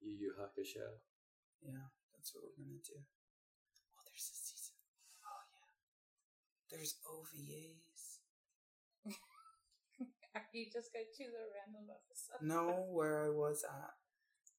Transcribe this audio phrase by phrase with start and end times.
[0.00, 1.00] Yu Yu Hakusho.
[1.62, 2.98] Yeah, that's what we're gonna do.
[2.98, 4.74] Oh, there's a season.
[5.24, 5.70] Oh yeah.
[6.70, 8.20] There's OVAs.
[10.34, 12.42] Are you just gonna choose a random episode?
[12.46, 13.90] No, where I was at.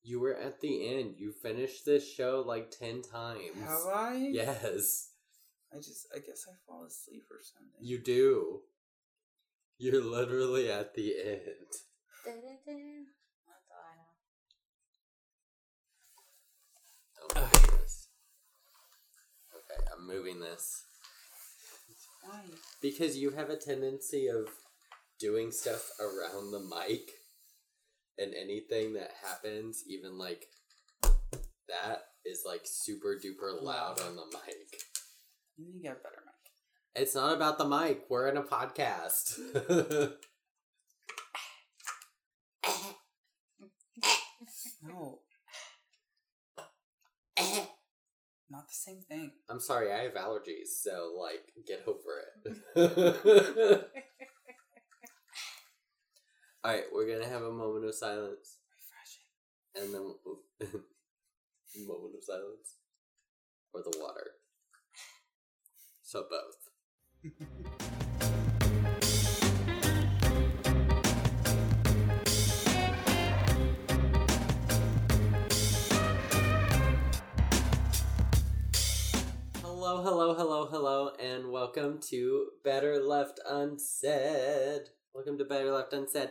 [0.03, 1.15] You were at the end.
[1.17, 3.41] You finished this show like ten times.
[3.59, 4.15] Have I?
[4.31, 5.11] Yes,
[5.73, 7.79] I just, I guess I fall asleep or something.
[7.79, 8.61] you do.
[9.77, 11.71] You're literally at the end.
[12.23, 13.05] Da-da-da.
[13.47, 14.13] That's all I know.
[17.23, 18.07] Oh my goodness.
[20.07, 20.83] Moving this.
[22.23, 22.41] Why?
[22.81, 24.49] Because you have a tendency of
[25.19, 27.11] doing stuff around the mic,
[28.17, 30.47] and anything that happens, even like
[31.03, 34.81] that, is like super duper loud on the mic.
[35.57, 37.03] You need to get a better mic.
[37.03, 38.05] It's not about the mic.
[38.09, 39.39] We're in a podcast.
[44.83, 45.19] No,
[48.51, 49.31] not the same thing.
[49.49, 52.27] I'm sorry, I have allergies, so like, get over it.
[56.63, 59.25] All right, we're gonna have a moment of silence, Refreshing.
[59.75, 60.01] and then
[61.87, 62.75] moment of silence,
[63.73, 64.31] or the water.
[66.03, 66.69] So both.
[79.91, 84.83] Hello, hello, hello, hello, and welcome to Better Left Unsaid.
[85.13, 86.29] Welcome to Better Left Unsaid.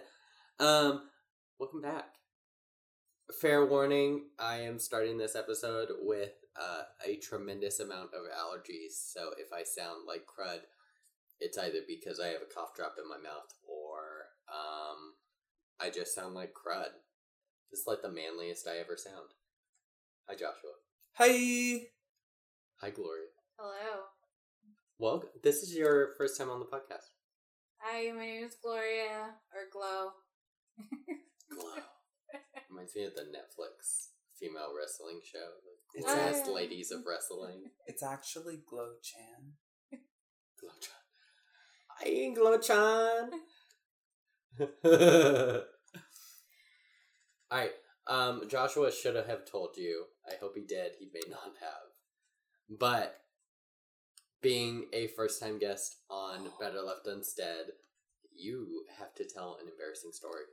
[0.58, 1.10] Um,
[1.58, 2.06] welcome back.
[3.38, 9.32] Fair warning, I am starting this episode with uh, a tremendous amount of allergies, so
[9.36, 10.60] if I sound like crud,
[11.38, 13.98] it's either because I have a cough drop in my mouth or
[14.50, 15.16] um,
[15.78, 16.92] I just sound like crud.
[17.72, 19.34] It's like the manliest I ever sound.
[20.30, 20.80] Hi, Joshua.
[21.16, 21.88] Hi.
[22.80, 23.26] Hi, Gloria.
[23.60, 24.04] Hello.
[24.98, 27.10] Well, this is your first time on the podcast.
[27.82, 30.12] Hi, my name is Gloria or Glow.
[31.50, 31.82] Glow.
[32.70, 35.46] Reminds me of the Netflix female wrestling show.
[35.94, 37.64] The It's Best a- ladies of wrestling.
[37.86, 39.52] It's actually Glow Chan.
[40.62, 42.34] Glowchan.
[42.34, 43.30] Glow Chan.
[47.52, 47.72] Alright,
[48.06, 50.04] um, Joshua should have told you.
[50.26, 50.92] I hope he did.
[50.98, 52.78] He may not have.
[52.78, 53.16] But,
[54.42, 57.72] being a first time guest on Better Left Unsaid,
[58.34, 60.44] you have to tell an embarrassing story.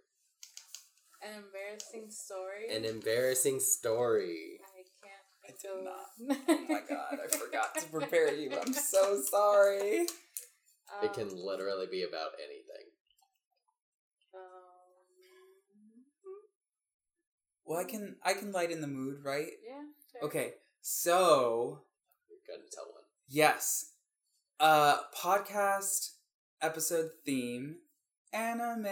[1.24, 2.76] An embarrassing story.
[2.76, 4.60] An embarrassing story.
[4.62, 5.24] I can't.
[5.44, 6.50] I think did of- not.
[6.50, 8.52] Oh my god, I forgot to prepare you.
[8.60, 10.06] I'm so sorry.
[11.04, 12.88] It Um, can literally be about anything.
[14.34, 14.42] Um,
[17.66, 19.52] Well, I can I can lighten the mood, right?
[19.68, 19.84] yeah.
[20.12, 20.24] Sure.
[20.30, 20.54] Okay.
[20.82, 21.84] So,
[22.30, 22.97] You're gonna tell one.
[23.28, 23.92] Yes.
[24.60, 26.12] Uh podcast
[26.62, 27.78] episode theme
[28.34, 28.88] anime.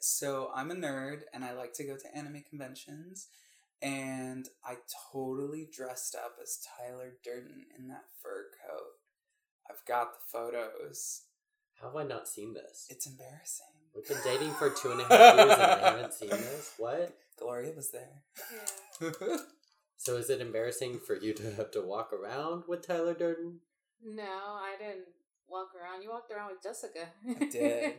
[0.00, 3.28] So, I'm a nerd and I like to go to anime conventions
[3.82, 4.76] and I
[5.12, 8.94] totally dressed up as Tyler Durden in that fur coat.
[9.70, 11.22] I've got the photos.
[11.80, 12.86] How have I not seen this?
[12.88, 13.66] It's embarrassing.
[13.94, 16.72] We've been dating for two and a half years and I haven't seen this.
[16.78, 17.16] What?
[17.38, 18.22] Gloria was there.
[19.00, 19.36] Yeah.
[20.04, 23.60] So is it embarrassing for you to have to walk around with Tyler Durden?
[24.04, 25.06] No, I didn't
[25.48, 26.02] walk around.
[26.02, 27.08] You walked around with Jessica.
[27.26, 27.94] I did.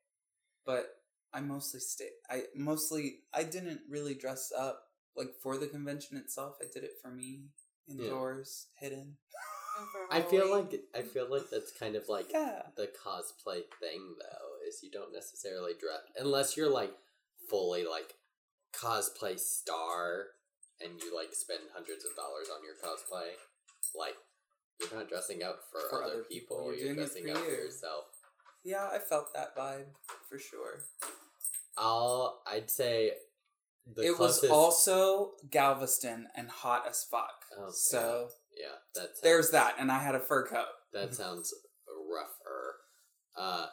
[0.66, 0.84] but
[1.32, 2.10] I mostly stayed.
[2.30, 4.82] I mostly I didn't really dress up
[5.16, 6.56] like for the convention itself.
[6.60, 7.44] I did it for me
[7.88, 9.16] indoors, hidden.
[10.10, 14.68] I feel like I feel like that's kind of like Yeah, the cosplay thing though,
[14.68, 16.92] is you don't necessarily dress unless you're like
[17.48, 18.16] fully like
[18.74, 20.26] cosplay star
[20.84, 23.34] and you like spend hundreds of dollars on your cosplay.
[23.94, 24.16] Like
[24.80, 27.50] you're not dressing up for, For other other people, people, you're, you're dressing up for
[27.50, 28.04] yourself.
[28.64, 28.88] yeah.
[28.92, 29.86] I felt that vibe
[30.28, 30.80] for sure.
[31.76, 33.12] I'll I'd say
[33.86, 37.44] the it closest, was also Galveston and hot as fuck.
[37.58, 40.70] Oh, so yeah, that's there's that, and I had a fur coat.
[40.92, 41.52] That sounds
[41.88, 42.76] rougher.
[43.36, 43.66] Uh,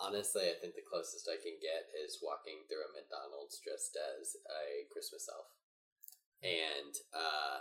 [0.00, 4.34] honestly, I think the closest I can get is walking through a McDonald's dressed as
[4.48, 5.46] a Christmas elf,
[6.44, 7.58] and uh,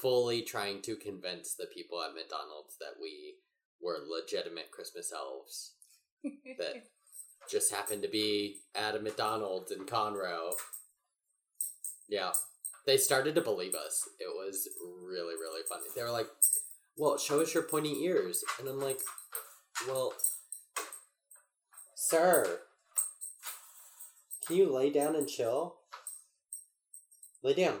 [0.00, 3.34] fully trying to convince the people at McDonald's that we
[3.82, 5.74] were legitimate Christmas elves
[6.58, 6.84] that
[7.50, 10.52] just happened to be at a McDonald's in Conroe.
[12.08, 12.30] Yeah.
[12.86, 14.08] They started to believe us.
[14.18, 14.68] It was
[15.04, 15.84] really, really funny.
[15.94, 16.28] They were like,
[16.96, 18.42] Well, show us your pointy ears.
[18.58, 19.00] And I'm like,
[19.86, 20.14] Well,
[21.94, 22.60] sir,
[24.46, 25.79] can you lay down and chill?
[27.42, 27.78] Lay down.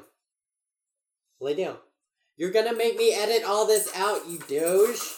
[1.40, 1.76] Lay down.
[2.36, 5.14] You're gonna make me edit all this out, you douche.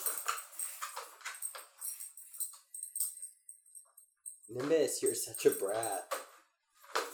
[4.50, 6.12] Nimbus, you're such a brat.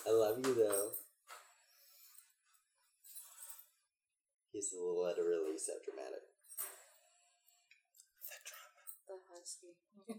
[0.06, 0.90] I love you though.
[4.52, 6.22] He's a little literally so dramatic.
[9.08, 9.87] the husky.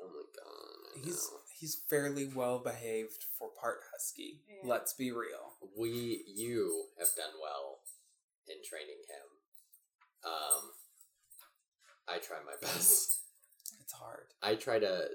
[0.00, 0.98] Oh my god.
[1.00, 1.38] I He's know.
[1.60, 4.40] he's fairly well behaved for part husky.
[4.48, 4.68] Yeah.
[4.68, 5.54] Let's be real.
[5.78, 7.78] we you have done well
[8.48, 10.30] in training him.
[10.32, 10.70] Um
[12.08, 13.20] I try my best.
[13.80, 14.24] It's hard.
[14.42, 15.06] I try to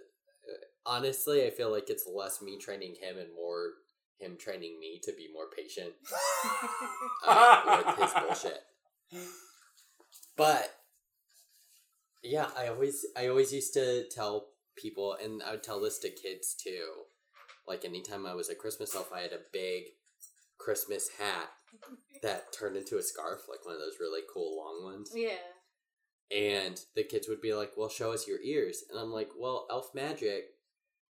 [0.86, 3.72] honestly, I feel like it's less me training him and more
[4.20, 5.94] him training me to be more patient
[7.28, 8.62] uh, with his bullshit.
[10.36, 10.74] But
[12.24, 14.48] yeah, I always I always used to tell
[14.78, 16.86] people and I would tell this to kids too.
[17.68, 19.84] Like anytime I was a Christmas elf, I had a big
[20.58, 21.50] Christmas hat
[22.24, 25.12] that turned into a scarf, like one of those really cool long ones.
[25.14, 25.36] yeah.
[26.30, 28.84] And the kids would be like, Well, show us your ears.
[28.90, 30.46] And I'm like, Well, elf magic,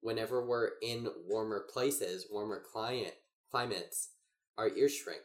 [0.01, 3.15] whenever we're in warmer places, warmer client
[3.51, 4.11] climates,
[4.59, 5.21] our ears shrink.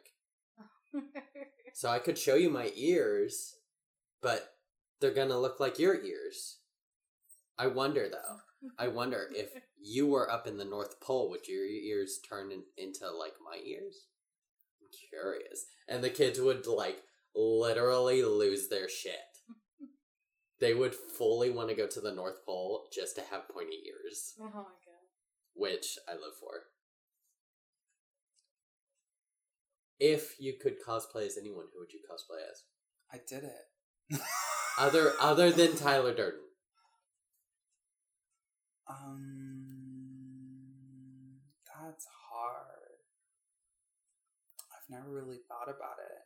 [1.73, 3.55] So I could show you my ears,
[4.21, 4.53] but
[4.99, 6.57] they're gonna look like your ears.
[7.57, 8.37] I wonder though.
[8.77, 9.49] I wonder if
[9.79, 13.59] you were up in the North Pole, would your ears turn in, into like my
[13.65, 14.07] ears?
[14.81, 15.65] I'm curious.
[15.87, 16.99] And the kids would like
[17.35, 19.13] literally lose their shit.
[20.59, 24.33] They would fully want to go to the North Pole just to have pointy ears,
[24.41, 25.07] oh my god.
[25.53, 26.63] which I live for.
[30.01, 32.63] If you could cosplay as anyone, who would you cosplay as?
[33.09, 33.68] I did it.
[34.79, 36.39] Other other than Tyler Durden.
[38.89, 39.59] Um,
[41.65, 42.97] that's hard.
[44.71, 46.21] I've never really thought about it.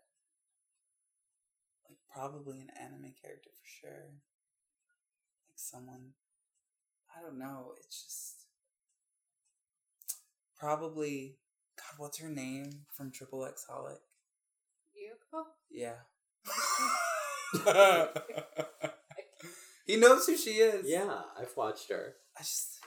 [1.89, 4.05] Like probably an anime character for sure.
[5.49, 6.13] Like someone
[7.17, 8.45] I don't know, it's just
[10.59, 11.37] probably
[11.75, 13.97] God, what's her name from Triple X Holic?
[14.95, 15.43] Yuko?
[15.71, 15.95] Yeah.
[19.85, 20.89] he knows who she is.
[20.89, 22.15] Yeah, I've watched her.
[22.37, 22.79] I just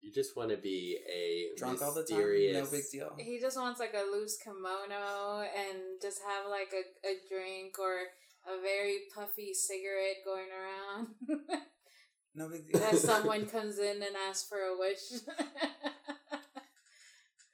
[0.00, 2.18] You just want to be a drunk all the time.
[2.18, 2.64] mysterious...
[2.64, 3.14] No big deal.
[3.18, 7.94] He just wants like a loose kimono and just have like a, a drink or
[8.46, 11.08] a very puffy cigarette going around.
[12.34, 12.82] No big deal.
[12.82, 15.20] As someone comes in and asks for a wish.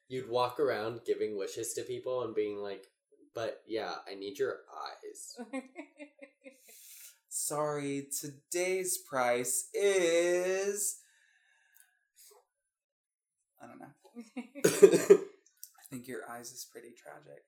[0.09, 2.87] You'd walk around giving wishes to people and being like,
[3.39, 5.39] "But yeah, I need your eyes."
[7.29, 10.99] Sorry, today's price is.
[13.63, 13.95] I don't know.
[15.79, 17.45] I think your eyes is pretty tragic.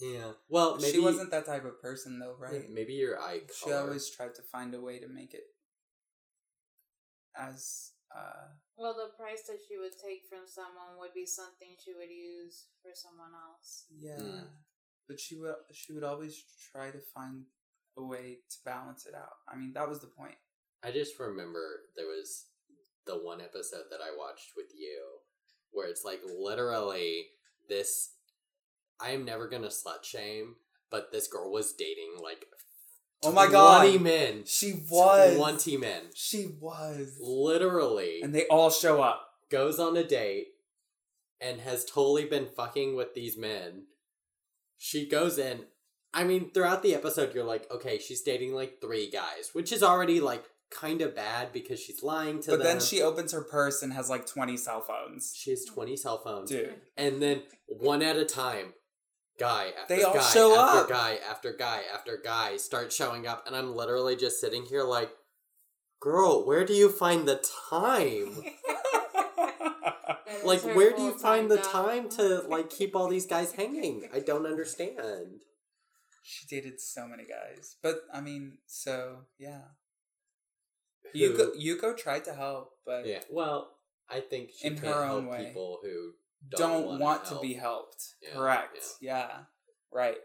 [0.00, 0.32] yeah.
[0.48, 2.68] Well, maybe she wasn't that type of person, though, right?
[2.68, 3.54] Maybe your eye Color.
[3.54, 5.44] She always tried to find a way to make it
[7.38, 7.92] as.
[8.10, 12.10] uh well, the price that she would take from someone would be something she would
[12.10, 13.84] use for someone else.
[13.92, 14.48] Yeah, Mm.
[15.08, 16.42] But she would she would always
[16.72, 17.44] try to find
[17.96, 19.36] a way to balance it out.
[19.48, 20.36] I mean, that was the point.
[20.82, 21.60] I just remember
[21.96, 22.46] there was
[23.06, 25.00] the one episode that I watched with you
[25.72, 27.26] where it's like literally
[27.68, 28.12] this.
[29.00, 30.56] I am never gonna slut shame,
[30.90, 32.44] but this girl was dating like.
[33.22, 33.82] Oh my God.
[33.82, 34.42] 20 men.
[34.46, 35.36] She was.
[35.36, 36.04] 20 men.
[36.14, 37.18] She was.
[37.20, 38.22] Literally.
[38.22, 39.34] And they all show up.
[39.50, 40.46] goes on a date
[41.40, 43.84] and has totally been fucking with these men.
[44.82, 45.66] She goes in.
[46.14, 49.82] I mean, throughout the episode, you're like, okay, she's dating like three guys, which is
[49.82, 52.58] already like kind of bad because she's lying to But them.
[52.60, 55.34] But then she opens her purse and has like 20 cell phones.
[55.36, 56.48] she has 20 cell phones.
[56.48, 56.74] Dude.
[56.96, 58.72] And then one at a time,
[59.38, 60.88] guy after They all guy show after up.
[60.88, 63.46] guy after guy after guy start showing up.
[63.46, 65.10] And I'm literally just sitting here like,
[66.00, 68.34] girl, where do you find the time?
[70.30, 71.72] That like where do you find the job.
[71.72, 75.40] time to like keep all these guys hanging i don't understand
[76.22, 77.76] she dated so many guys.
[77.82, 79.62] But I mean, so yeah.
[81.12, 83.58] Who- Yuko, Yuko tried to help, but yeah well
[84.08, 85.44] i think she In can't her own help way.
[85.46, 86.12] people who
[86.56, 87.40] don't, wanna want help.
[87.40, 88.02] to be helped.
[88.22, 88.78] Yeah, Correct.
[89.00, 89.30] Yeah.
[89.92, 90.18] Right.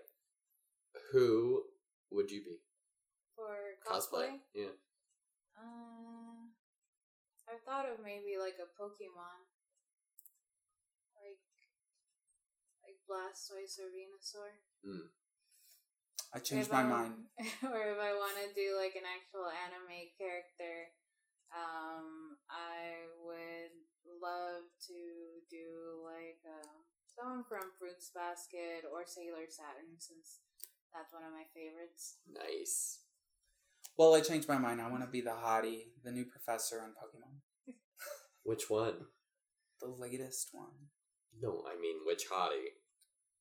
[1.11, 1.63] who
[2.11, 2.57] would you be
[3.35, 3.55] For
[3.87, 4.29] cosplay, cosplay?
[4.53, 4.75] yeah
[5.57, 6.43] Uh,
[7.49, 9.39] I thought of maybe like a Pokemon.
[11.15, 11.41] Like,
[12.85, 14.51] like Blastoise or Venusaur.
[14.85, 15.07] mm.
[16.33, 17.15] I changed If my I- mind.
[17.63, 20.91] or if I want to do like an actual anime character,
[21.55, 23.71] um, I would
[24.21, 24.99] love to
[25.49, 30.41] do like um, from Fruits Basket or Sailor Saturn since
[30.93, 32.17] that's one of my favorites.
[32.27, 32.99] Nice.
[33.97, 34.81] Well, I changed my mind.
[34.81, 37.39] I want to be the hottie, the new professor on Pokemon.
[38.43, 39.07] Which one?
[39.79, 40.91] The latest one.
[41.41, 42.75] No, I mean which hottie.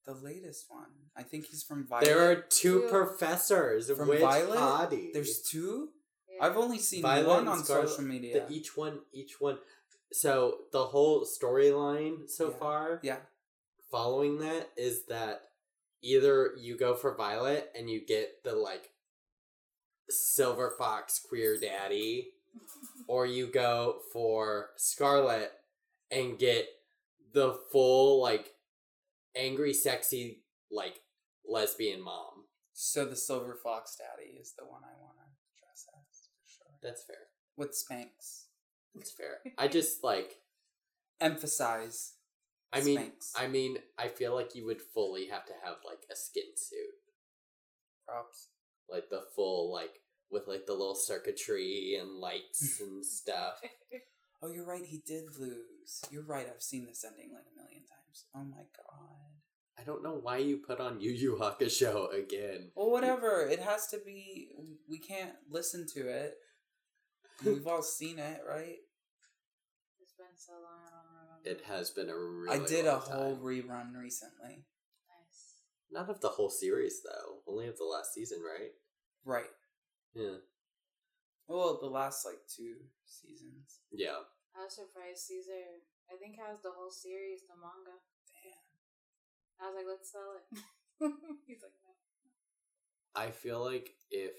[0.06, 0.86] The latest one.
[1.16, 2.04] I think he's from Violet.
[2.04, 2.88] There are two Two.
[2.88, 3.90] professors.
[3.90, 4.58] From which Violet?
[4.58, 5.12] hottie?
[5.12, 5.90] There's two.
[6.28, 6.44] Yeah.
[6.46, 8.44] I've only seen Violet one on Scarlet- social media.
[8.46, 9.58] the, each one, each one.
[10.12, 12.56] So the whole storyline so Yeah.
[12.58, 13.20] far, yeah.
[13.90, 15.50] following that is that
[16.02, 18.90] either you go for Violet and you get the like
[20.10, 22.32] Silver Fox queer daddy,
[23.08, 25.52] or you go for Scarlet
[26.10, 26.68] and get
[27.32, 28.53] the full like
[29.36, 31.00] angry, sexy like
[31.46, 32.44] lesbian mom.
[32.72, 35.24] So the Silver Fox Daddy is the one I want to
[35.58, 36.78] dress as for sure.
[36.82, 37.28] That's fair.
[37.56, 38.46] With Spanx.
[38.94, 39.38] That's fair.
[39.58, 40.38] I just like.
[41.20, 42.14] Emphasize.
[42.72, 43.32] I mean, Spanx.
[43.36, 46.98] I mean, I feel like you would fully have to have like a skin suit,
[48.06, 48.48] Props.
[48.90, 50.00] like the full like
[50.30, 53.60] with like the little circuitry and lights and stuff.
[54.42, 54.84] Oh, you're right.
[54.84, 56.02] He did lose.
[56.10, 56.46] You're right.
[56.52, 58.03] I've seen this ending like a million times.
[58.34, 59.24] Oh my god.
[59.78, 62.70] I don't know why you put on Yu Yu Hakusho again.
[62.74, 63.46] Well, whatever.
[63.50, 64.50] It has to be.
[64.88, 66.34] We can't listen to it.
[67.44, 68.76] We've all seen it, right?
[70.00, 71.50] It's been so long, I don't remember.
[71.50, 72.62] It has been a really.
[72.62, 73.44] I did a whole time.
[73.44, 74.64] rerun recently.
[75.10, 75.58] Nice.
[75.90, 78.70] Not of the whole series though, only of the last season, right?
[79.24, 79.50] Right.
[80.14, 80.38] Yeah.
[81.48, 83.80] Well, the last like two seasons.
[83.92, 84.22] Yeah.
[84.56, 87.96] I was surprised Caesar, I think, has the whole series, the manga.
[88.30, 88.68] Damn.
[89.60, 90.44] I was like, let's sell it.
[91.46, 91.92] He's like, no.
[93.14, 94.34] I feel like if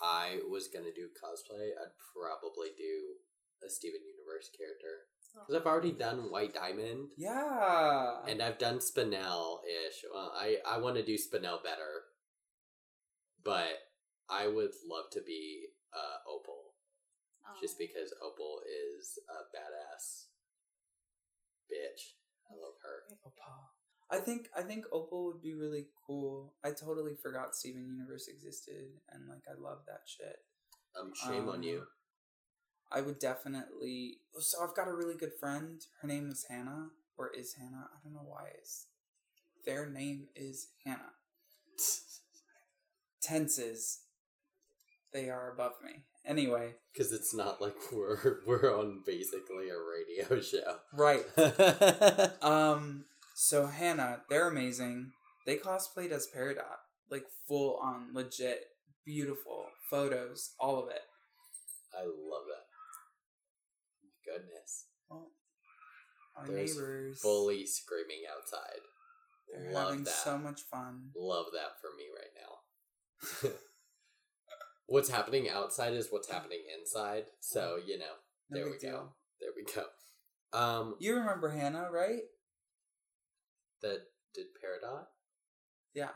[0.00, 3.20] I was gonna do cosplay, I'd probably do
[3.64, 7.08] a Steven Universe character because I've already done White Diamond.
[7.16, 8.20] Yeah.
[8.28, 10.04] And I've done Spinel ish.
[10.12, 12.04] Well, I, I want to do Spinel better.
[13.44, 13.78] But
[14.28, 16.74] I would love to be uh, Opal.
[17.46, 17.58] Oh.
[17.60, 18.60] Just because Opal
[19.00, 20.26] is a badass
[21.72, 22.12] bitch.
[22.50, 23.16] I love her.
[23.24, 23.70] Opal.
[24.10, 26.52] I think I think Opal would be really cool.
[26.62, 30.44] I totally forgot Steven Universe existed, and like I love that shit.
[31.00, 31.82] Um, shame on Um, you.
[32.90, 34.18] I would definitely.
[34.38, 35.80] So I've got a really good friend.
[36.02, 37.88] Her name is Hannah, or is Hannah?
[37.90, 38.48] I don't know why.
[38.58, 38.86] It's
[39.64, 41.14] their name is Hannah.
[43.22, 44.00] Tenses.
[45.12, 46.04] They are above me.
[46.24, 50.78] Anyway, Because it's not like we're we're on basically a radio show.
[50.92, 51.24] right.
[52.42, 53.04] Um.
[53.34, 55.12] So Hannah, they're amazing.
[55.46, 56.78] They cosplayed as Peridot,
[57.10, 58.60] like full on, legit,
[59.04, 61.02] beautiful photos, all of it.
[61.98, 62.66] I love that.
[64.24, 64.86] Goodness.
[65.10, 65.30] Well,
[66.36, 68.80] our There's neighbors, Fully screaming outside.
[69.52, 70.14] they're love having that.
[70.14, 71.10] so much fun.
[71.16, 73.58] Love that for me right now.
[74.92, 77.24] what's happening outside is what's happening inside.
[77.40, 78.14] So, you know,
[78.50, 79.08] No there we big go.
[79.40, 79.84] There we go.
[80.58, 82.22] Um You remember Hannah, right?
[83.82, 83.98] that
[84.34, 85.06] did Peridot?
[85.94, 86.10] Yeah.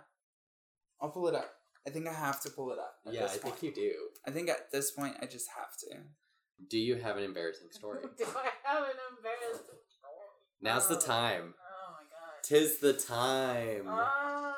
[1.00, 1.50] I'll pull it up.
[1.86, 2.94] I think I have to pull it up.
[3.10, 3.92] Yeah, I this think you do.
[4.26, 5.96] I think at this point I just have to.
[6.70, 8.00] Do you have an embarrassing story?
[8.16, 10.28] Do I have an embarrassing story?
[10.60, 11.00] Now's the Oh.
[11.00, 11.54] time.
[11.58, 12.42] Oh my god.
[12.44, 13.84] Tis the time.
[13.88, 14.54] Ah,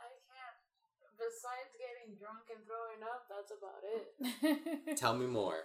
[0.00, 0.58] I can't.
[1.20, 4.54] Besides getting drunk and throwing up, that's about
[4.90, 4.96] it.
[4.96, 5.56] Tell me more.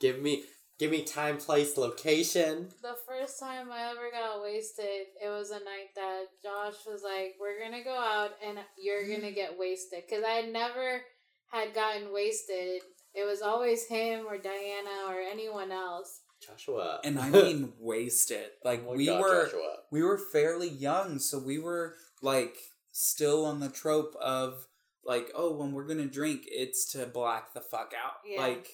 [0.00, 0.44] give me
[0.78, 2.68] give me time, place, location.
[2.82, 7.34] the first time I ever got wasted, it was a night that Josh was like,
[7.40, 11.02] "We're gonna go out and you're gonna get wasted," because I had never
[11.50, 12.82] had gotten wasted.
[13.14, 16.20] It was always him or Diana or anyone else.
[16.46, 17.00] Joshua.
[17.02, 18.50] And I mean wasted.
[18.64, 19.76] Like Oh we God, were Joshua.
[19.90, 22.56] we were fairly young, so we were like
[22.92, 24.66] still on the trope of
[25.06, 28.14] like, oh, when we're gonna drink, it's to black the fuck out.
[28.26, 28.40] Yeah.
[28.40, 28.68] Like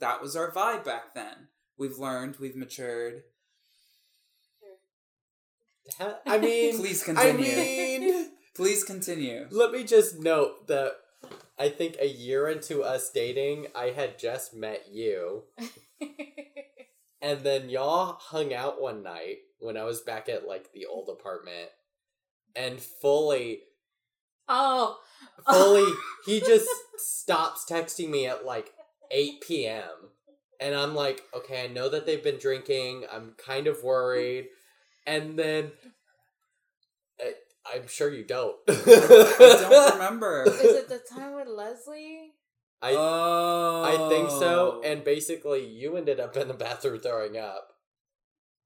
[0.00, 1.48] that was our vibe back then.
[1.78, 3.22] We've learned, we've matured.
[5.98, 7.30] Ha- I mean, Please continue.
[7.30, 8.08] I continue.
[8.10, 9.46] mean, Please continue.
[9.50, 10.92] let me just note that
[11.58, 15.44] I think a year into us dating, I had just met you,
[17.22, 21.08] and then y'all hung out one night when I was back at like the old
[21.08, 21.70] apartment,
[22.54, 23.60] and fully,
[24.48, 24.98] oh,
[25.50, 25.92] fully,
[26.26, 28.72] he just stops texting me at like
[29.10, 30.10] eight p.m.
[30.60, 33.04] And I'm like, okay, I know that they've been drinking.
[33.12, 34.48] I'm kind of worried.
[35.06, 35.70] And then
[37.20, 37.32] I,
[37.74, 38.56] I'm sure you don't.
[38.68, 40.44] I don't remember.
[40.48, 42.32] Is it the time with Leslie?
[42.80, 44.80] I oh, I think so.
[44.80, 44.88] Oh.
[44.88, 47.72] And basically, you ended up in the bathroom throwing up.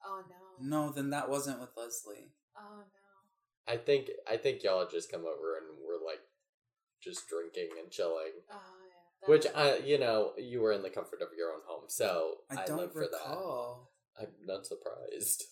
[0.05, 0.87] Oh no.
[0.87, 2.33] No, then that wasn't with Leslie.
[2.57, 3.02] Oh no.
[3.69, 6.21] I think I think y'all just come over and we're like
[7.03, 8.33] just drinking and chilling.
[8.51, 9.29] Oh yeah.
[9.29, 12.39] Which That- I, you know, you were in the comfort of your own home, so
[12.51, 13.91] I I, don't live for recall.
[14.19, 14.25] that.
[14.25, 15.45] I'm not surprised.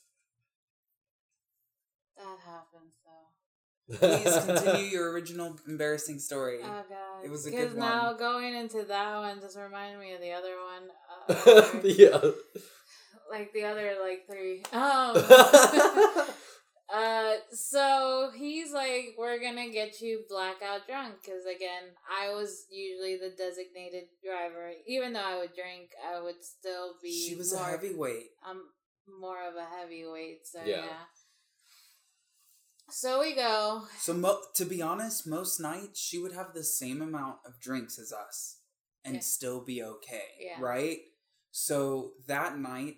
[2.16, 3.96] that happens though.
[3.96, 6.58] Please continue your original embarrassing story.
[6.62, 7.24] Oh god.
[7.24, 8.18] It was a Because good now one.
[8.18, 10.88] going into that one just reminded me of the other one.
[11.28, 12.18] Uh, yeah.
[13.30, 14.62] like the other like three.
[14.72, 15.14] Um
[16.92, 23.16] Uh, so he's like, "We're gonna get you blackout drunk," because again, I was usually
[23.16, 24.72] the designated driver.
[24.86, 27.28] Even though I would drink, I would still be.
[27.28, 28.30] She was more, a heavyweight.
[28.42, 28.62] I'm
[29.06, 30.84] more of a heavyweight, so Yeah.
[30.84, 31.04] yeah.
[32.90, 33.86] So we go.
[34.00, 37.98] So mo- to be honest, most nights she would have the same amount of drinks
[38.00, 38.56] as us
[39.04, 39.20] and Yeah.
[39.20, 40.60] still be okay, Yeah.
[40.60, 41.00] right?
[41.52, 42.96] So that night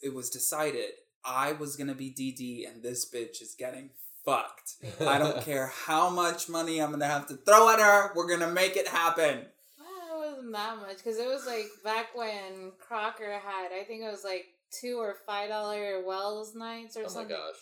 [0.00, 0.94] it was decided
[1.24, 3.90] I was going to be DD and this bitch is getting
[4.24, 4.74] fucked.
[5.00, 8.12] I don't care how much money I'm going to have to throw at her.
[8.14, 9.46] We're going to make it happen.
[9.78, 13.72] Well, it wasn't that much because it was like back when Crocker had.
[13.72, 17.36] I think it was like two or five dollar Wells nights or Oh my something.
[17.36, 17.56] gosh.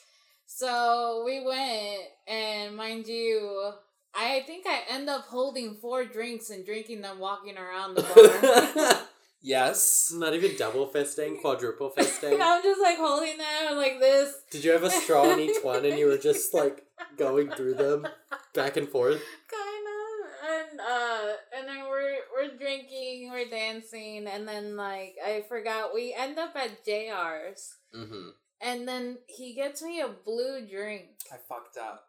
[0.47, 3.71] So we went, and mind you,
[4.15, 9.03] I think I end up holding four drinks and drinking them walking around the bar.
[9.43, 10.13] Yes.
[10.15, 12.39] Not even double fisting, quadruple fisting.
[12.43, 14.35] I'm just like holding them like this.
[14.51, 16.85] Did you have a straw in each one and you were just like
[17.17, 18.07] going through them
[18.55, 19.23] back and forth?
[19.51, 25.43] kind of and uh and then we're we're drinking we're dancing and then like i
[25.49, 28.29] forgot we end up at jr's Mm-hmm.
[28.61, 32.05] and then he gets me a blue drink I fucked up.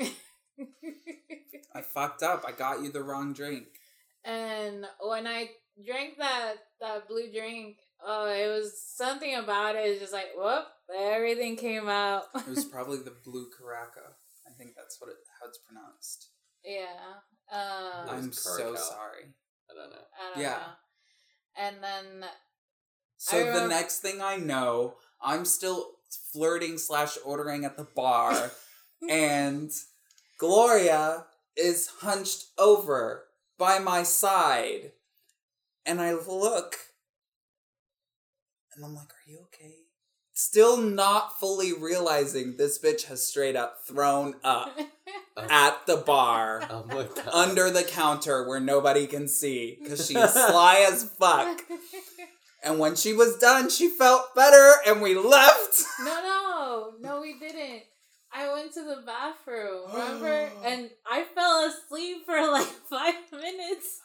[1.74, 2.44] I fucked up.
[2.46, 3.66] I got you the wrong drink.
[4.24, 5.48] and when i
[5.86, 10.64] drank that that blue drink oh it was something about it it's just like whoop
[10.96, 14.12] everything came out It was probably the blue caraca.
[14.46, 16.28] I think that's what it how it's pronounced.
[16.64, 19.34] yeah um I'm so sorry.
[19.70, 19.96] I don't know.
[19.96, 20.50] I don't yeah.
[20.50, 21.66] know.
[21.66, 22.28] and then
[23.16, 25.92] So I the next thing I know, I'm still
[26.32, 28.52] flirting slash ordering at the bar,
[29.08, 29.70] and
[30.38, 33.24] Gloria is hunched over
[33.58, 34.92] by my side,
[35.86, 36.76] and I look,
[38.74, 39.74] and I'm like, "Are you okay?"
[40.34, 44.78] Still not fully realizing this bitch has straight up thrown up
[45.36, 46.62] at the bar.
[46.70, 47.28] Oh my god.
[47.30, 51.60] Under the counter where nobody can see because she's sly as fuck.
[52.64, 55.82] And when she was done, she felt better and we left.
[56.04, 57.82] No, no, no, we didn't.
[58.32, 60.50] I went to the bathroom, remember?
[60.64, 64.00] and I fell asleep for like five minutes.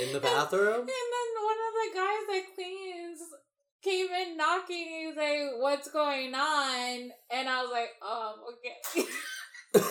[0.00, 0.80] In the bathroom?
[0.80, 3.18] And then one of the guys that cleans
[3.82, 4.86] came in knocking.
[4.86, 7.10] He was like, What's going on?
[7.30, 8.76] And I was like, Oh, okay.
[9.74, 9.82] and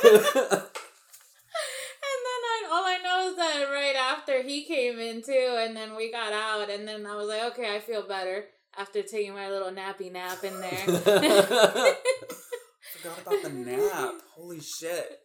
[2.23, 5.95] then I, all I know is that right after he came in too, and then
[5.95, 8.45] we got out, and then I was like, Okay, I feel better
[8.77, 10.77] after taking my little nappy nap in there.
[12.93, 14.15] Forgot about the nap.
[14.35, 15.19] Holy shit.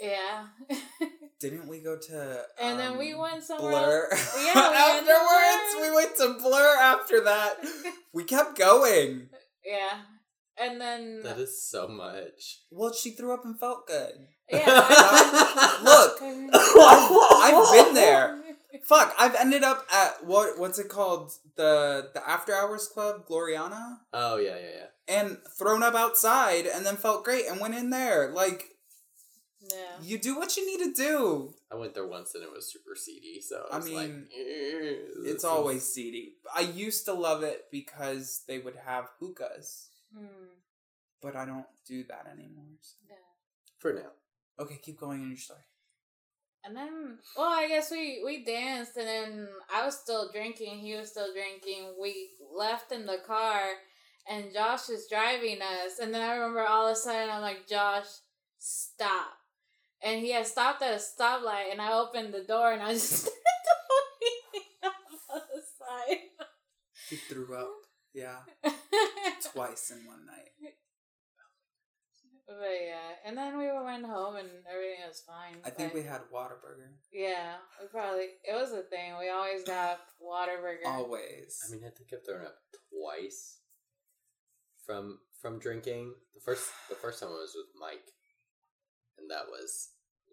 [0.00, 0.46] Yeah.
[1.40, 3.70] Didn't we go to And then um, we went somewhere.
[3.70, 4.08] Blur?
[4.10, 4.36] else.
[4.44, 5.90] Yeah, we went Afterwards, somewhere.
[5.90, 7.56] we went to Blur after that.
[8.14, 9.28] We kept going.
[9.66, 9.98] Yeah.
[10.56, 12.60] And then that is so much.
[12.70, 14.12] Well, she threw up and felt good.
[14.48, 14.62] yeah.
[14.68, 18.40] I- Look, I've been there.
[18.84, 21.32] Fuck, I've ended up at what what's it called?
[21.56, 23.98] The the after hours club, Gloriana?
[24.12, 24.76] Oh yeah, yeah,
[25.08, 25.16] yeah.
[25.20, 28.30] And thrown up outside and then felt great and went in there.
[28.32, 28.64] Like
[29.72, 29.96] Yeah.
[30.02, 31.54] you do what you need to do.
[31.70, 34.28] I went there once and it was super seedy, so I I was like, mean,
[34.34, 34.42] "Eh,
[35.22, 36.36] this It's is- always seedy.
[36.54, 40.48] I used to love it because they would have hookahs, Hmm.
[41.20, 42.76] but I don't do that anymore.
[42.80, 43.16] so- Yeah.
[43.78, 44.12] for now.
[44.58, 45.64] Okay, keep going in your story.
[46.64, 50.78] And then, well, I guess we we danced, and then I was still drinking.
[50.80, 51.96] He was still drinking.
[52.00, 53.78] We left in the car,
[54.26, 55.98] and Josh was driving us.
[55.98, 58.06] And then I remember all of a sudden, I'm like, Josh,
[58.58, 59.43] stop.
[60.04, 63.00] And he had stopped at a stoplight, and I opened the door, and I was
[63.00, 63.28] just
[65.32, 66.18] on the side.
[67.08, 67.70] She threw up.
[68.12, 68.38] Yeah,
[69.52, 70.74] twice in one night.
[72.46, 75.56] But yeah, and then we went home and everything was fine.
[75.64, 76.92] I think we had Whataburger.
[77.10, 79.16] Yeah, we probably it was a thing.
[79.18, 80.86] We always got Whataburger.
[80.86, 81.58] Always.
[81.66, 82.54] I mean, I think I've thrown up
[82.92, 83.58] twice
[84.86, 86.14] from from drinking.
[86.34, 88.06] The first the first time I was with Mike,
[89.24, 89.90] and that was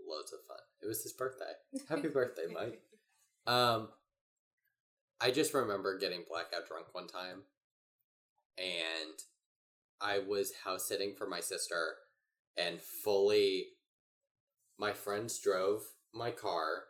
[0.08, 0.58] loads of fun.
[0.82, 1.54] It was his birthday.
[1.90, 2.82] Happy birthday, Mike.
[3.48, 3.90] Um,
[5.22, 7.44] I just remember getting blackout drunk one time,
[8.58, 9.18] and
[10.02, 11.96] I was house sitting for my sister
[12.58, 13.68] and fully
[14.78, 16.86] my friends drove my car.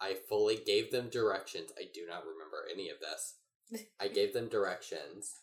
[0.00, 1.70] I fully gave them directions.
[1.78, 3.82] I do not remember any of this.
[4.00, 5.36] I gave them directions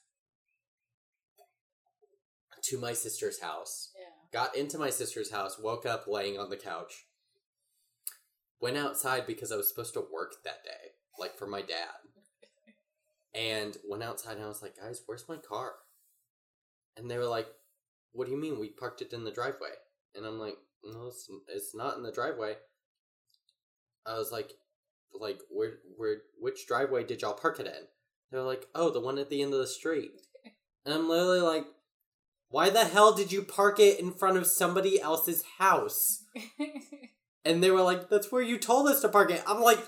[2.63, 3.91] to my sister's house.
[4.31, 7.05] Got into my sister's house, woke up laying on the couch.
[8.59, 11.95] Went outside because I was supposed to work that day, like for my dad.
[13.33, 15.73] And went outside and I was like, guys, where's my car?
[16.97, 17.47] And they were like,
[18.13, 18.59] what do you mean?
[18.59, 19.69] We parked it in the driveway.
[20.15, 22.55] And I'm like, no, it's, it's not in the driveway.
[24.05, 24.51] I was like,
[25.13, 27.87] like, where, where, which driveway did y'all park it in?
[28.31, 30.11] They're like, oh, the one at the end of the street.
[30.85, 31.65] And I'm literally like,
[32.49, 36.23] why the hell did you park it in front of somebody else's house?
[37.47, 39.41] And they were like, that's where you told us to park it.
[39.47, 39.79] I'm like,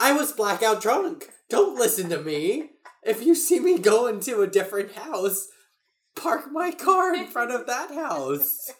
[0.00, 1.30] I was blackout drunk.
[1.48, 2.70] Don't listen to me.
[3.04, 5.46] If you see me go into a different house,
[6.16, 8.72] park my car in front of that house.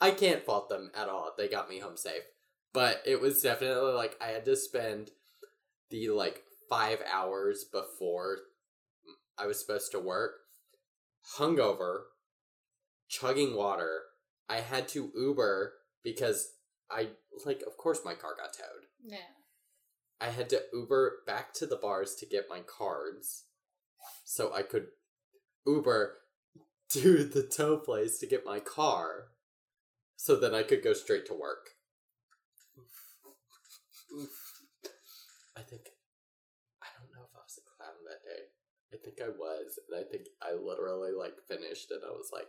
[0.00, 1.32] I can't fault them at all.
[1.36, 2.22] They got me home safe.
[2.72, 5.10] But it was definitely like I had to spend
[5.90, 8.38] the like five hours before
[9.36, 10.34] I was supposed to work
[11.38, 12.02] hungover,
[13.12, 14.00] chugging water.
[14.48, 16.48] I had to Uber because
[16.90, 17.10] I
[17.44, 18.86] like of course my car got towed.
[19.04, 19.18] yeah.
[20.20, 23.44] I had to Uber back to the bars to get my cards
[24.24, 24.86] so I could
[25.66, 26.14] Uber
[26.90, 29.28] to the tow place to get my car
[30.16, 31.70] so that I could go straight to work.
[34.14, 34.30] Oof.
[35.56, 35.82] I think
[36.80, 38.42] I don't know if I was a clown that day.
[38.94, 42.48] I think I was, and I think I literally like finished and I was like,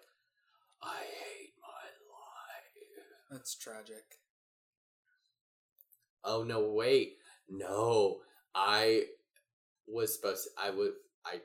[0.83, 3.31] I hate my life.
[3.31, 4.19] That's tragic.
[6.23, 7.17] Oh no, wait.
[7.49, 8.21] No.
[8.55, 9.05] I
[9.87, 10.93] was supposed to, I would
[11.25, 11.41] I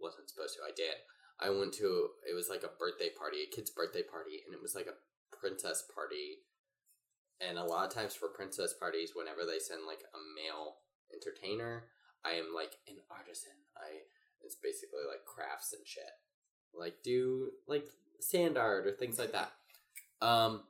[0.00, 0.62] wasn't supposed to.
[0.66, 0.96] I did.
[1.40, 4.62] I went to it was like a birthday party, a kid's birthday party, and it
[4.62, 4.98] was like a
[5.34, 6.44] princess party.
[7.40, 10.78] And a lot of times for princess parties, whenever they send like a male
[11.10, 11.90] entertainer,
[12.24, 13.58] I am like an artisan.
[13.76, 14.06] I
[14.44, 16.14] it's basically like crafts and shit.
[16.74, 17.86] Like do like
[18.22, 19.52] sand art or things like that.
[20.20, 20.62] Um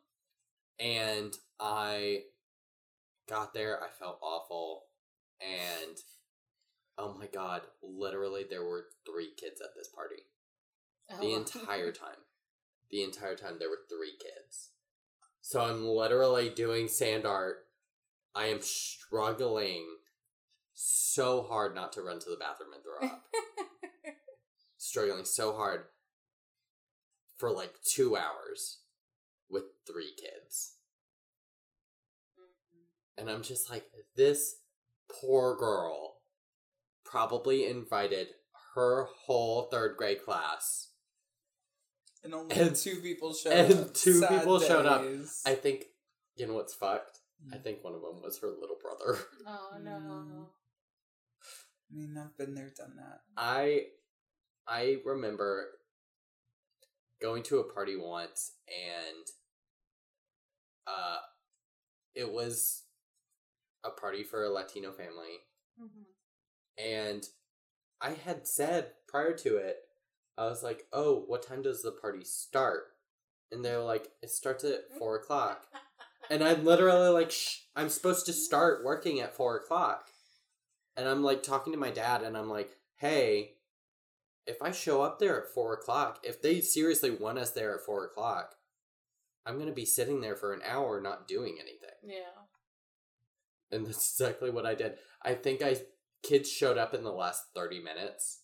[0.79, 2.23] and I
[3.29, 4.85] got there, I felt awful,
[5.41, 5.97] and
[6.99, 10.23] oh my god, literally there were three kids at this party.
[11.09, 11.37] The Oh.
[11.37, 12.25] entire time.
[12.91, 14.71] The entire time there were three kids.
[15.41, 17.67] So I'm literally doing sand art.
[18.35, 19.87] I am struggling
[20.75, 23.25] so hard not to run to the bathroom and throw up.
[24.79, 25.85] struggling so hard
[27.43, 28.79] for like two hours
[29.51, 30.77] with three kids.
[33.19, 34.61] And I'm just like, this
[35.11, 36.19] poor girl
[37.05, 38.29] probably invited
[38.77, 40.91] her whole third grade class.
[42.23, 43.95] And only And- two people showed and up.
[43.95, 45.03] two Sad people showed up.
[45.45, 45.87] I think,
[46.37, 47.19] you know what's fucked?
[47.53, 47.65] I Mm.
[47.65, 49.19] think one of them was her little brother.
[49.49, 49.91] oh no.
[49.91, 50.47] Mm.
[51.91, 53.23] I mean, I've been there, done that.
[53.37, 53.87] I
[54.69, 55.67] I remember
[57.23, 59.27] going to a party once and
[60.87, 61.19] uh
[62.15, 62.83] it was
[63.85, 65.39] a party for a Latino family
[65.81, 66.05] Mhm.
[66.77, 67.29] and
[68.01, 69.79] I had said prior to it
[70.39, 72.97] I was like, "Oh, what time does the party start?"
[73.51, 75.67] And they were like, "It starts at four o'clock."
[76.31, 80.11] And I'm literally like, Shh, I'm supposed to start working at four o'clock.
[80.97, 83.57] And I'm like talking to my dad, and I'm like, hey,
[84.47, 87.85] if I show up there at four o'clock, if they seriously want us there at
[87.85, 88.55] four o'clock,
[89.47, 91.91] I'm going to be sitting there for an hour not doing anything.
[92.05, 92.43] Yeah.
[93.71, 94.95] And that's exactly what I did.
[95.23, 95.77] I think I
[96.23, 98.43] kids showed up in the last 30 minutes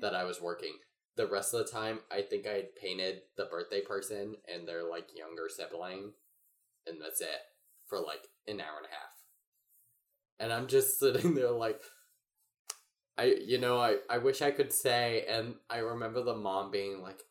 [0.00, 0.74] that I was working.
[1.16, 4.88] The rest of the time, I think I had painted the birthday person and their
[4.88, 6.12] like younger sibling,
[6.86, 7.28] and that's it
[7.88, 9.10] for like an hour and a half.
[10.38, 11.80] And I'm just sitting there like,
[13.20, 17.02] I you know I I wish I could say, and I remember the mom being
[17.02, 17.22] like,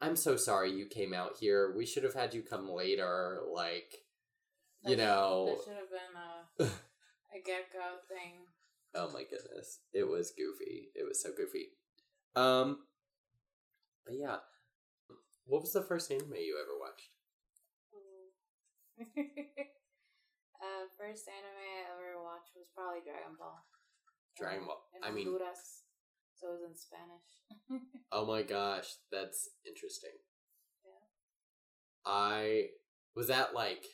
[0.00, 1.72] "I'm so sorry you came out here.
[1.76, 3.94] We should have had you come later." Like,
[4.84, 6.72] you That know, That should have been a
[7.38, 8.46] a gecko thing.
[8.92, 9.78] Oh my goodness.
[9.92, 10.90] It was goofy.
[10.96, 11.68] It was so goofy.
[12.34, 12.78] Um
[14.04, 14.38] but yeah.
[15.46, 17.10] What was the first anime you ever watched?
[18.98, 23.62] uh, first anime I ever watched was probably Dragon Ball.
[24.38, 24.80] Dragon Ball.
[24.96, 25.82] in I mean Honduras,
[26.34, 27.82] so it was in Spanish.
[28.12, 30.12] oh my gosh, that's interesting.
[30.84, 32.10] Yeah.
[32.12, 32.66] I
[33.16, 33.84] was that like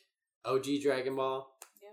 [0.45, 1.49] OG Dragon Ball?
[1.83, 1.93] Yep.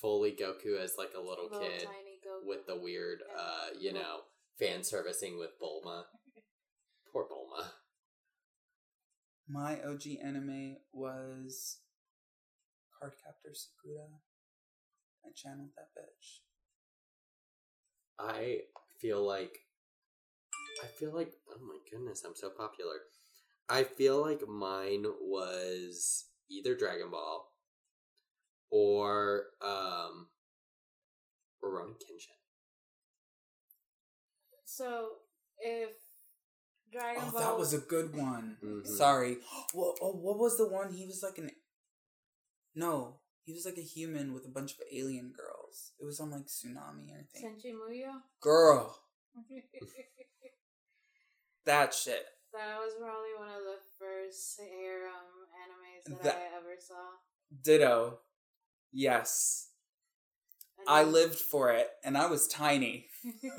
[0.00, 2.46] Fully Goku as like a little, Little kid tiny Goku.
[2.48, 3.40] with the weird Yeah.
[3.40, 4.18] uh, you Little- know,
[4.58, 6.04] fan servicing with Bulma.
[7.12, 7.66] Poor Bulma.
[9.48, 11.78] My OG anime was
[13.00, 14.08] Cardcaptor Sakura.
[15.24, 16.40] I channeled that bitch.
[18.18, 18.60] I
[19.00, 19.58] feel like
[20.82, 22.96] I feel like oh my goodness, I'm so popular.
[23.68, 27.48] I feel like mine was either Dragon Ball
[28.70, 30.28] or um
[31.62, 32.38] Rurouni Kenshin.
[34.64, 35.08] So
[35.58, 35.90] if
[36.92, 38.56] Dragon Oh, Ball that was a good one.
[38.62, 38.86] Mhm.
[38.86, 39.38] Sorry.
[39.72, 40.92] What, oh, what was the one?
[40.92, 41.50] He was like an.
[42.74, 45.92] No, he was like a human with a bunch of alien girls.
[46.00, 47.56] It was on like Toonami or thing.
[47.56, 48.12] Tenchi Muyo.
[48.40, 48.98] Girl,
[51.66, 52.24] that shit.
[52.52, 57.18] that was probably one of the first harem animes that, That- I ever saw.
[57.62, 58.18] Ditto.
[58.92, 59.68] Yes.
[60.78, 63.06] And I lived for it, and I was tiny.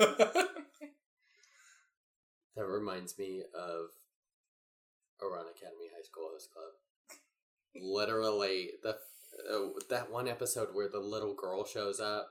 [2.56, 3.90] That reminds me of
[5.22, 6.72] Ouran Academy High School Host Club.
[7.82, 8.96] Literally, the
[9.52, 12.30] uh, that one episode where the little girl shows up.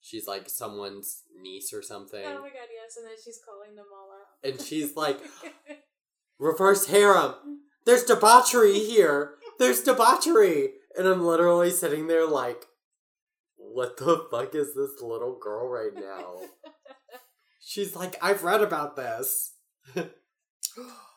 [0.00, 3.84] She's like someone's niece or something, oh my god, yes, and then she's calling them
[3.94, 4.50] all out.
[4.50, 5.20] and she's like,
[6.38, 7.34] "Reverse harem.
[7.84, 9.34] There's debauchery here.
[9.58, 12.64] There's debauchery." And I'm literally sitting there like,
[13.56, 16.36] "What the fuck is this little girl right now?"
[17.60, 19.54] She's like, "I've read about this."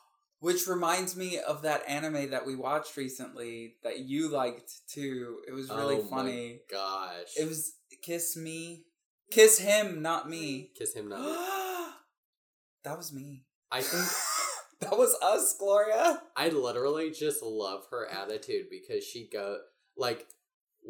[0.44, 5.38] Which reminds me of that anime that we watched recently that you liked too.
[5.48, 6.60] It was really Oh my funny.
[6.70, 8.84] Gosh, It was Kiss Me.
[9.32, 10.72] Kiss Him, not me.
[10.78, 11.22] kiss him not.
[11.22, 11.94] Me.
[12.84, 13.46] that was me.
[13.72, 14.04] I think
[14.82, 16.22] that was us, Gloria.
[16.36, 19.60] I literally just love her attitude because she go
[19.96, 20.28] like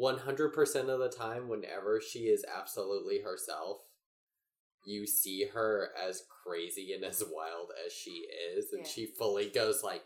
[0.02, 3.82] 100% of the time whenever she is absolutely herself
[4.84, 8.90] you see her as crazy and as wild as she is and Yeah.
[8.92, 10.02] she fully goes like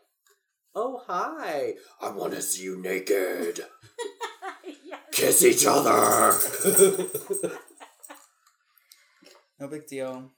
[0.75, 3.61] oh hi i want to see you naked
[4.65, 5.01] yes.
[5.13, 6.39] kiss each other
[9.61, 10.31] No big deal.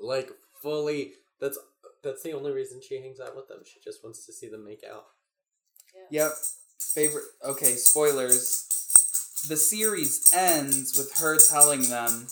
[0.00, 0.30] like
[0.62, 1.58] fully that's
[2.02, 4.64] that's the only reason she hangs out with them she just wants to see them
[4.64, 5.04] make out
[6.10, 6.32] Yep.
[6.94, 7.24] Favorite.
[7.44, 8.66] Okay, spoilers.
[9.46, 12.26] The series ends with her telling them,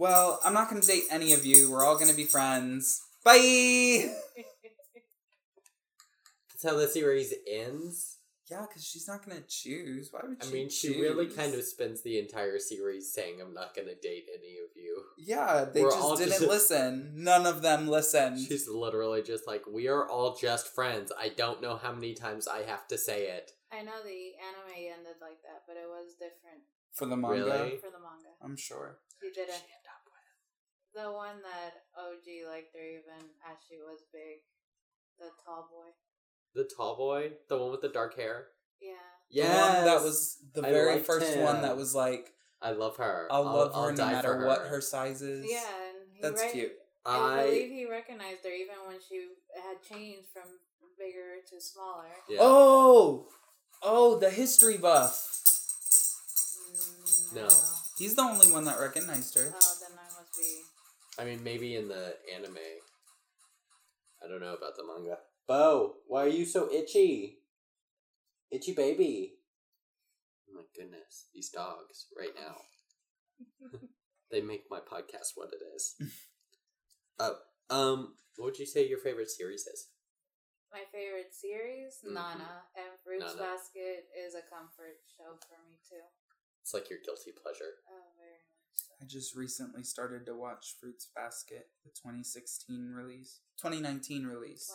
[0.00, 1.70] Well, I'm not going to date any of you.
[1.70, 3.02] We're all going to be friends.
[3.22, 4.08] Bye!
[6.48, 8.16] that's how the series ends
[8.50, 10.08] Yeah, because she's not going to choose.
[10.10, 10.52] Why would I she?
[10.54, 14.24] mean, she really kind of spends the entire series saying, "I'm not going to date
[14.32, 17.12] any of you." Yeah, they We're just didn't just- listen.
[17.16, 18.38] None of them listened.
[18.40, 22.48] She's literally just like, "We are all just friends." I don't know how many times
[22.48, 23.52] I have to say it.
[23.70, 27.36] I know the anime ended like that, but it was different For the manga.
[27.44, 27.76] Really?
[27.76, 28.32] for the manga.
[28.42, 28.96] I'm sure.
[29.22, 29.60] She didn't.
[30.94, 34.42] The one that OG liked her even as she was big.
[35.18, 35.90] The tall boy.
[36.54, 38.46] The tall boy, the one with the dark hair.
[38.80, 38.94] Yeah.
[39.30, 43.28] Yeah, that was the I very liked first one that was like, I love her.
[43.30, 45.46] I'll, love her I'll no matter for what her size is.
[45.48, 46.72] Yeah, and he That's rec- cute.
[47.06, 50.42] I, believe he recognized her even when she had changed from
[50.98, 52.04] bigger to smaller.
[52.28, 52.38] yeah.
[52.40, 53.28] Oh!
[53.82, 55.26] Oh, the history buff.
[56.74, 57.48] Mm, No.
[57.98, 59.52] He's the only one that recognized her.
[59.54, 60.60] Oh, then I must be.
[61.18, 62.56] I mean, maybe in the anime.
[64.22, 65.18] I don't know about the manga.
[65.46, 67.38] Bo, why are you so itchy?
[68.50, 69.34] Itchy baby.
[70.48, 72.56] Oh my goodness, these dogs right now.
[74.30, 75.96] they make my podcast what it is.
[77.18, 77.36] oh,
[77.70, 79.88] um, what would you say your favorite series is?
[80.72, 82.14] My favorite series, Mhm.
[82.14, 83.38] Nana, and Fruits Nana.
[83.38, 86.02] Basket is a comfort show for me too.
[86.62, 87.82] It's like your guilty pleasure.
[87.90, 88.38] Oh, very.
[89.00, 94.70] I just recently started to watch Fruits Basket, the 2016 release, 2019 release,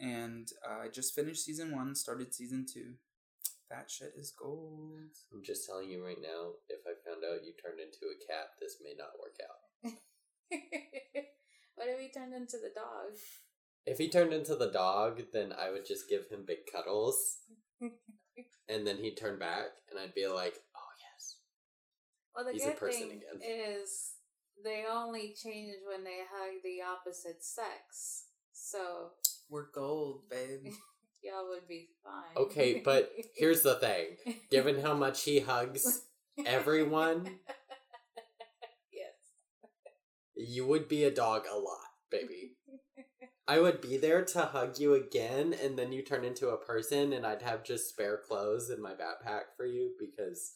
[0.00, 0.18] 2019.
[0.18, 2.94] and uh, I just finished season one, started season two.
[3.70, 5.12] That shit is gold.
[5.32, 8.48] I'm just telling you right now, if I found out you turned into a cat,
[8.60, 9.92] this may not work out.
[11.76, 13.16] what if he turned into the dog?
[13.86, 17.36] If he turned into the dog, then I would just give him big cuddles,
[18.68, 20.69] and then he'd turn back, and I'd be like, "Oh yes."
[22.34, 23.40] Well, the He's a good person thing again.
[23.42, 24.14] is
[24.62, 28.24] they only change when they hug the opposite sex.
[28.52, 29.10] So
[29.48, 30.72] We're gold, babe.
[31.22, 32.44] y'all would be fine.
[32.44, 34.16] Okay, but here's the thing:
[34.50, 36.02] given how much he hugs
[36.46, 37.24] everyone,
[38.92, 39.14] yes.
[40.36, 41.78] you would be a dog a lot,
[42.10, 42.56] baby.
[43.48, 47.12] I would be there to hug you again, and then you turn into a person,
[47.12, 50.52] and I'd have just spare clothes in my backpack for you because,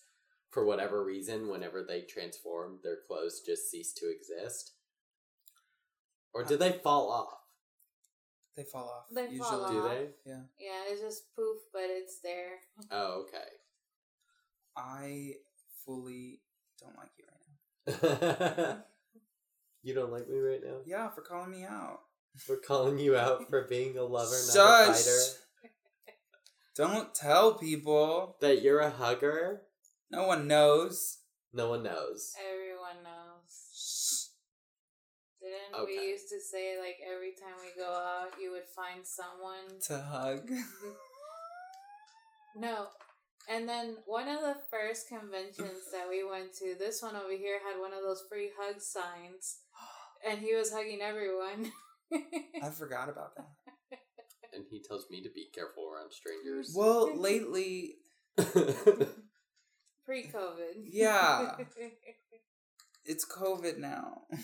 [0.55, 4.73] for whatever reason, whenever they transform, their clothes just cease to exist.
[6.33, 7.39] Or do they fall off?
[8.57, 9.07] They fall off.
[9.13, 9.39] They usually.
[9.41, 9.91] fall Do off.
[9.91, 10.07] they?
[10.25, 12.61] Yeah, Yeah, it's just poof, but it's there.
[12.91, 13.49] Oh, okay.
[14.77, 15.33] I
[15.85, 16.41] fully
[16.81, 18.01] don't like you right
[18.71, 18.77] now.
[19.83, 20.77] you don't like me right now?
[20.87, 22.01] Yeah, for calling me out.
[22.49, 25.21] We're calling you out for being a lover, not a fighter.
[26.77, 28.37] Don't tell people.
[28.41, 29.63] That you're a hugger?
[30.11, 31.19] No one knows.
[31.53, 32.33] No one knows.
[32.39, 34.31] Everyone knows.
[35.41, 35.99] Didn't Okay.
[35.99, 39.99] we used to say like every time we go out, you would find someone To
[39.99, 40.51] hug.
[42.57, 42.87] No.
[43.51, 47.59] And then one of the first conventions that we went to, this one over here
[47.69, 49.59] had one of those free hug signs.
[50.27, 51.73] And he was hugging everyone.
[52.63, 53.99] I forgot about that.
[54.55, 56.73] And he tells me to be careful around strangers.
[56.75, 57.97] Well, lately,
[60.05, 60.85] Pre COVID.
[60.85, 61.57] Yeah.
[63.05, 64.23] it's COVID now.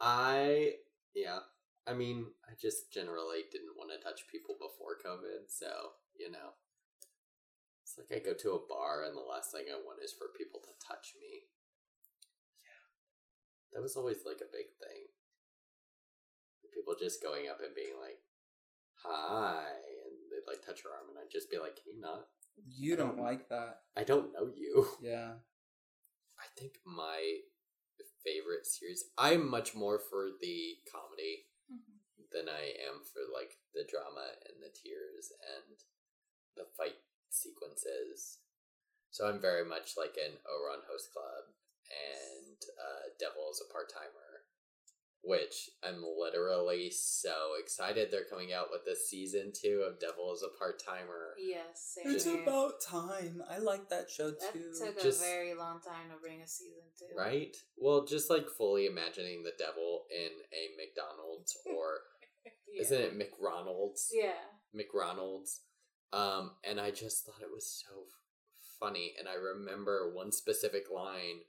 [0.00, 0.74] I
[1.14, 1.40] yeah.
[1.86, 6.56] I mean, I just generally didn't want to touch people before COVID, so you know,
[7.84, 10.32] it's like I go to a bar and the last thing I want is for
[10.36, 11.46] people to touch me.
[12.58, 12.84] Yeah,
[13.72, 15.12] that was always like a big thing.
[16.74, 18.20] People just going up and being like,
[19.04, 19.64] "Hi,"
[20.04, 22.28] and they'd like touch your arm, and I'd just be like, "Can you not?
[22.64, 23.80] You don't like that.
[23.96, 25.34] I don't know you." Yeah.
[26.38, 27.40] I think my
[28.26, 29.04] favorite series.
[29.16, 31.46] I'm much more for the comedy
[32.34, 35.78] than I am for like the drama and the tears and
[36.58, 36.98] the fight
[37.30, 38.42] sequences.
[39.14, 41.48] So I'm very much like an Ouran Host Club
[41.88, 44.35] and uh, Devil is a Part Timer,
[45.26, 50.44] which I'm literally so excited they're coming out with this season two of Devil is
[50.44, 51.34] a Part Timer.
[51.36, 52.42] Yes, same It's here.
[52.42, 53.42] about time.
[53.50, 54.72] I like that show that too.
[54.78, 57.16] took Just- a very long time to bring a season two.
[57.16, 57.56] Right?
[57.76, 61.98] Well, just like fully imagining the devil in a McDonald's or
[62.68, 62.82] Yeah.
[62.82, 64.10] isn't it McRonald's?
[64.12, 64.32] Yeah.
[64.74, 65.62] McRonald's.
[66.12, 69.14] Um, and I just thought it was so f- funny.
[69.18, 71.40] And I remember one specific line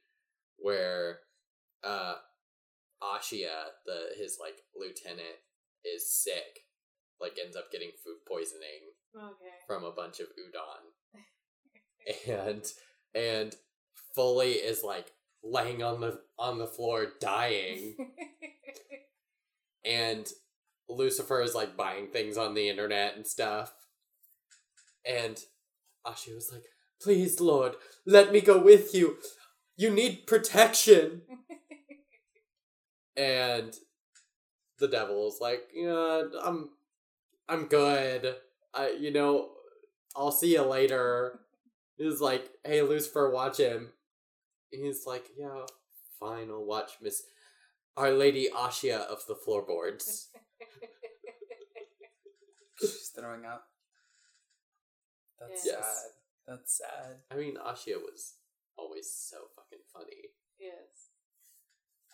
[0.57, 1.19] where
[1.83, 2.15] uh
[3.01, 5.37] Ashiya, the his like lieutenant,
[5.85, 6.61] is sick,
[7.21, 9.55] like ends up getting food poisoning Okay.
[9.65, 10.83] from a bunch of udon.
[12.45, 12.63] and
[13.15, 13.55] and
[14.15, 15.11] fully is like
[15.43, 17.95] laying on the on the floor dying
[19.85, 20.27] and
[20.89, 23.73] Lucifer is like buying things on the internet and stuff.
[25.05, 25.37] And
[26.05, 26.63] Ashiya was like,
[27.01, 29.17] Please, Lord, let me go with you.
[29.75, 31.21] You need protection.
[33.17, 33.73] And
[34.79, 36.69] the devil is like, Yeah, I'm
[37.49, 38.35] I'm good.
[38.73, 39.49] I you know,
[40.15, 41.39] I'll see you later.
[41.97, 43.89] He's like, Hey Lucifer, watch him.
[44.69, 45.63] He's like, Yeah,
[46.19, 47.23] fine, I'll watch Miss
[47.95, 50.29] Our Lady Ashiya of the floorboards.
[52.79, 53.63] She's throwing up.
[55.39, 55.83] That's Yes.
[55.83, 56.11] sad.
[56.47, 57.15] That's sad.
[57.31, 58.35] I mean, Ashiya was
[58.77, 60.29] always so fucking funny.
[60.59, 61.06] yes.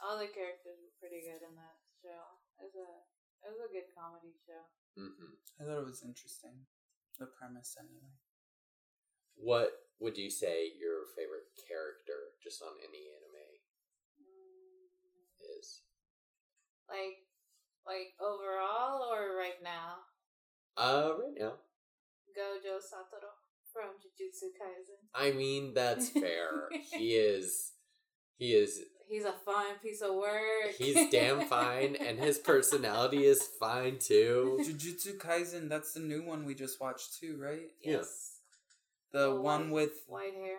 [0.03, 2.43] All the characters were pretty good in that show.
[2.59, 2.91] It was a
[3.43, 4.63] it was a good comedy show.
[4.99, 6.67] hmm I thought it was interesting.
[7.19, 8.11] The premise, anyway.
[9.39, 13.47] What would you say your favorite character, just on any anime,
[14.19, 15.81] Mm, is?
[16.89, 17.23] Like
[17.87, 20.03] like overall or right now?
[20.77, 21.53] Uh, right now.
[22.35, 23.31] Gojo Satoru
[23.71, 24.99] from Jujutsu Kaisen.
[25.13, 26.69] I mean, that's fair.
[26.97, 27.71] he is.
[28.37, 28.81] He is.
[29.07, 30.71] He's a fine piece of work.
[30.77, 34.59] He's damn fine, and his personality is fine too.
[34.61, 37.69] Jujutsu Kaisen, that's the new one we just watched too, right?
[37.81, 37.97] Yeah.
[37.97, 38.39] yes.
[39.11, 40.57] The The one white- with White hair.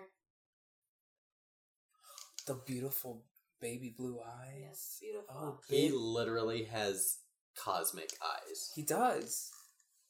[2.46, 3.24] the beautiful
[3.60, 4.58] baby blue eyes.
[4.60, 5.34] Yes, beautiful.
[5.34, 7.18] Oh, He literally has
[7.56, 8.70] cosmic eyes.
[8.74, 9.50] he does.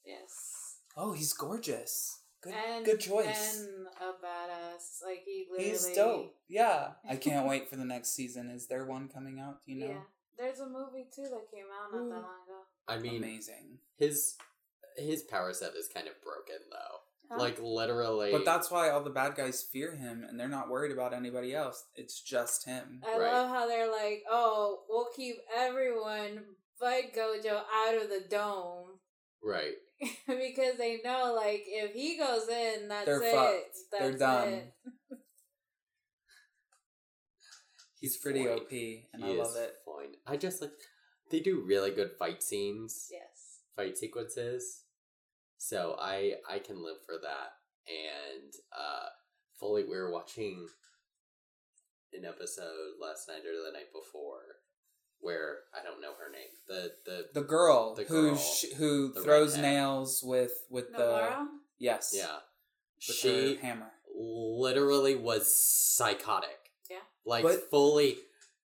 [0.05, 0.77] Yes.
[0.97, 2.19] Oh, he's gorgeous.
[2.45, 3.59] Good, and good choice.
[3.65, 5.03] And a badass.
[5.05, 5.71] Like he literally.
[5.71, 6.33] He's dope.
[6.47, 8.49] Yeah, I can't wait for the next season.
[8.49, 9.65] Is there one coming out?
[9.65, 9.87] Do you know?
[9.87, 10.01] Yeah.
[10.37, 12.21] There's a movie too that came out not that Ooh.
[12.21, 12.61] long ago.
[12.87, 13.79] I mean, Amazing.
[13.97, 14.35] his
[14.97, 16.97] his power set is kind of broken though.
[17.31, 17.39] Huh?
[17.41, 18.31] Like literally.
[18.31, 21.55] But that's why all the bad guys fear him, and they're not worried about anybody
[21.55, 21.85] else.
[21.95, 23.01] It's just him.
[23.07, 23.31] I Right.
[23.31, 26.43] love how they're like, oh, we'll keep everyone
[26.79, 28.99] but Gojo out of the dome.
[29.41, 29.73] right.
[30.27, 33.33] because they know, like, if he goes in, that's They're it.
[33.33, 33.77] fucked.
[33.91, 34.47] That's They're done.
[34.49, 34.73] it.
[37.99, 38.53] He's pretty fine.
[38.59, 39.73] OP, and He I love is it.
[39.85, 40.15] Fine.
[40.27, 40.71] I just like
[41.31, 43.61] they do really good fight scenes, Yes.
[43.75, 44.83] fight sequences.
[45.57, 47.53] So I I can live for that.
[47.87, 49.07] And uh
[49.59, 50.67] fully we were watching
[52.13, 54.41] an episode last night or the night before
[55.19, 56.49] where I don't know her name.
[56.67, 61.45] The the The girl The who sh- who The throws nails with with the Nobara?
[61.79, 62.37] yes yeah,
[63.07, 63.91] with she her hammer.
[64.15, 65.53] literally was
[65.95, 66.71] psychotic.
[66.89, 66.97] Yeah.
[67.25, 68.17] Like But- fully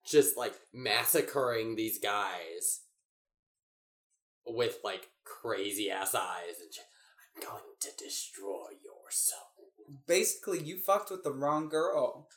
[0.06, 2.80] just like massacring these guys
[4.46, 6.86] with like crazy ass eyes and just,
[7.36, 9.72] I'm going to destroy your soul.
[10.06, 12.28] Basically, you fucked with the wrong girl.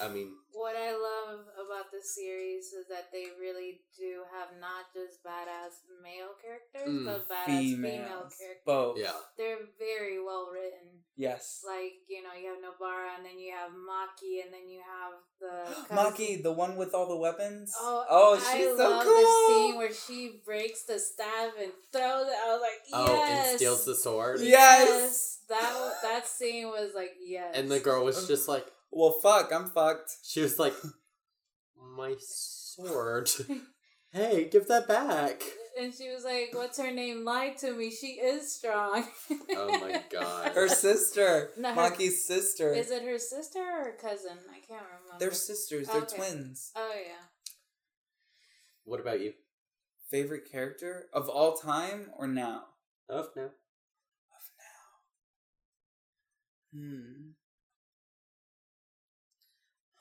[0.00, 4.90] I mean, What I love about this series is that they really do have not
[4.94, 8.62] just badass male characters, Mm, but badass female characters.
[8.66, 8.98] both.
[8.98, 9.12] yeah.
[9.36, 11.02] They're very well written.
[11.16, 11.62] Yes.
[11.66, 15.14] Like, you know, you have Nobara and then you have Maki and then you have
[15.40, 17.72] the Maki, the one with all the weapons.
[17.78, 19.14] Oh, oh she's I so love cool.
[19.14, 22.34] the scene where she breaks the staff and throws it.
[22.34, 23.08] I was like, yes.
[23.10, 24.40] Oh, and steals the sword.
[24.40, 25.38] Yes.
[25.48, 27.52] That that scene was like yes.
[27.54, 30.10] And the girl was just like, Well, fuck, I'm fucked.
[30.24, 30.74] she was like,
[31.96, 33.30] my sword.
[34.12, 35.42] hey, give that back.
[35.78, 37.24] and she was like, "What's her name?
[37.24, 37.90] Lied to me.
[37.90, 39.04] She is strong."
[39.50, 40.52] Oh my god.
[40.52, 42.72] Her sister, No, her- Maki's sister.
[42.74, 44.38] Is it her sister or cousin?
[44.50, 45.18] I can't remember.
[45.18, 45.86] They're sisters.
[45.88, 46.16] They're Okay.
[46.16, 46.72] twins.
[46.74, 47.52] Oh yeah.
[48.84, 49.34] What about you?
[50.10, 52.62] Favorite character of all time or now?
[53.10, 53.50] Oh, no.
[56.74, 57.30] Hmm.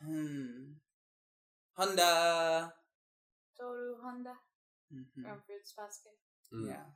[0.04, 0.78] Hmm.
[1.78, 2.74] Honda.
[3.58, 4.34] Toru Honda
[4.94, 5.24] mm-hmm.
[5.24, 6.18] from Fruits Basket.
[6.54, 6.70] Mm.
[6.70, 6.88] Yeah,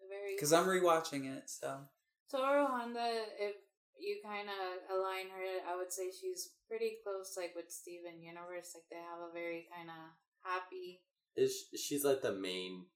[0.00, 0.36] Very.
[0.36, 1.48] because I'm rewatching it.
[1.50, 1.88] So
[2.30, 3.56] Toru Honda, if
[3.98, 8.76] you kind of align her, I would say she's pretty close, like with Steven Universe.
[8.76, 10.14] Like they have a very kind of
[10.44, 11.00] happy.
[11.36, 12.86] Is she's like the main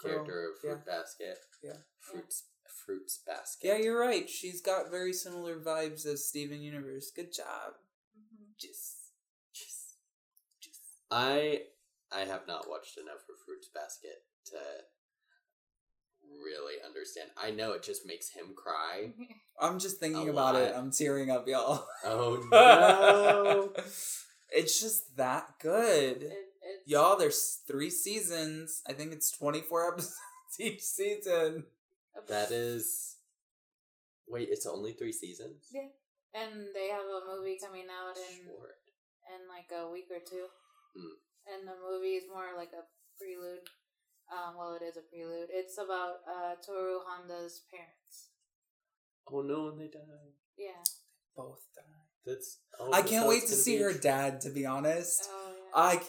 [0.00, 0.92] character of Fruit yeah.
[0.92, 1.38] Basket?
[1.62, 1.80] Yeah.
[2.00, 2.44] Fruits
[2.84, 3.66] Fruits Basket.
[3.66, 4.28] yeah, you're right.
[4.28, 7.10] She's got very similar vibes as Steven Universe.
[7.14, 7.74] Good job.
[8.58, 9.12] Just,
[9.54, 9.96] just,
[10.60, 10.80] just.
[11.10, 11.62] I
[12.12, 14.58] I have not watched enough of Fruits Basket to
[16.44, 17.30] really understand.
[17.36, 19.12] I know it just makes him cry.
[19.60, 20.74] I'm just thinking about it.
[20.76, 21.86] I'm tearing up, y'all.
[22.04, 23.72] Oh no!
[24.50, 26.22] it's just that good.
[26.22, 26.32] It,
[26.84, 28.82] Y'all, there's three seasons.
[28.88, 30.16] I think it's 24 episodes
[30.58, 31.64] each season.
[32.28, 33.16] that is.
[34.28, 35.68] Wait, it's only three seasons.
[35.72, 35.88] Yeah.
[36.34, 38.76] And they have a movie coming out in Short.
[39.32, 40.46] in like a week or two.
[40.94, 41.16] Hmm.
[41.46, 42.84] And the movie is more like a
[43.18, 43.64] prelude.
[44.30, 45.48] Um, well, it is a prelude.
[45.50, 48.30] It's about uh, Toru Honda's parents.
[49.30, 50.34] Oh no, and they died.
[50.58, 50.82] Yeah.
[51.36, 51.82] Both die.
[52.26, 52.58] That's.
[52.78, 55.28] Oh, I can't wait to see be her dad, to be honest.
[55.30, 55.98] Oh yeah.
[55.98, 56.00] I.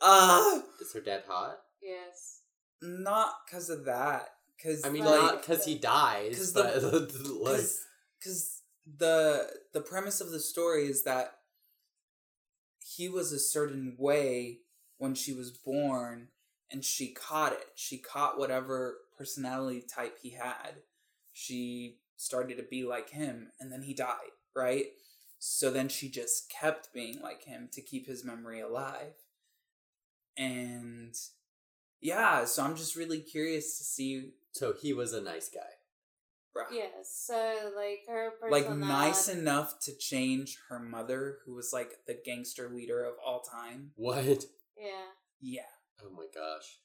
[0.00, 1.56] Uh, Is her dad hot?
[1.82, 2.42] yes.
[2.82, 4.28] not because of that.
[4.62, 7.60] Cause I mean, Like- not because he dies, 'Cause but the- like,
[8.20, 8.57] because
[8.96, 11.34] the the premise of the story is that
[12.80, 14.60] he was a certain way
[14.96, 16.28] when she was born
[16.70, 17.68] and she caught it.
[17.74, 20.82] She caught whatever personality type he had.
[21.32, 24.86] She started to be like him and then he died right?
[25.38, 29.14] So then she just kept being like him to keep his memory alive.
[30.36, 31.14] And
[32.00, 35.77] yeah so i'm just really curious to see so he was a nice guy.
[36.56, 37.12] Bruh, Yes.
[37.26, 42.68] So like her like nice enough to change her mother, who was like the gangster
[42.68, 43.92] leader of all time.
[43.96, 44.44] What?
[44.76, 45.10] Yeah.
[45.40, 45.70] Yeah,
[46.04, 46.78] Oh my gosh.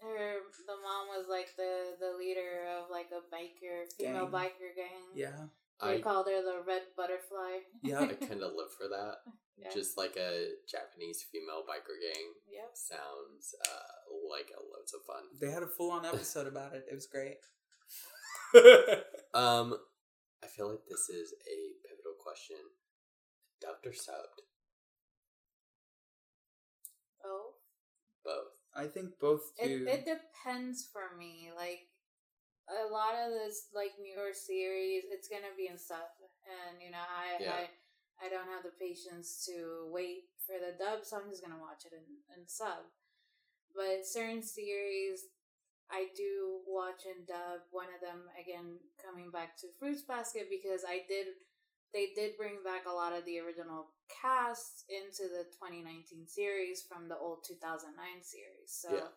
[0.00, 0.36] Her
[0.66, 4.32] the mom was like the the leader of like a biker female Gang.
[4.32, 5.04] biker gang.
[5.14, 5.48] yeah,
[5.80, 7.64] They I called her the red butterfly.
[7.82, 8.00] yeah.
[8.00, 9.16] I kind of live for that.
[9.56, 9.70] yeah.
[9.72, 12.70] Just like a Japanese female biker gang Yep.
[12.74, 13.94] sounds uh,
[14.30, 15.24] like a loads of fun.
[15.40, 16.84] they had a full on episode about it.
[16.90, 17.36] It was great.
[19.34, 19.74] Um,
[20.44, 22.62] I feel like this is a pivotal question.
[23.60, 23.90] Dr.
[23.90, 24.46] or subbed?
[27.24, 27.58] Oh.
[28.24, 28.54] Both.
[28.76, 29.86] I think both It do.
[29.90, 31.50] it depends for me.
[31.56, 31.90] Like
[32.70, 36.06] a lot of this like newer series, it's gonna be in sub,
[36.46, 37.58] and you know I Yeah.
[37.58, 41.58] I I don't have the patience to wait for the dub, so I'm just gonna
[41.60, 42.06] watch it in,
[42.38, 42.86] in sub.
[43.74, 45.26] But certain series,
[45.94, 47.62] I do watch and dub.
[47.70, 51.38] One of them again coming back to Fruits Basket because I did
[51.94, 57.06] they did bring back a lot of the original cast into the 2019 series from
[57.06, 57.94] the old 2009
[58.26, 58.74] series.
[58.74, 59.14] So Yeah.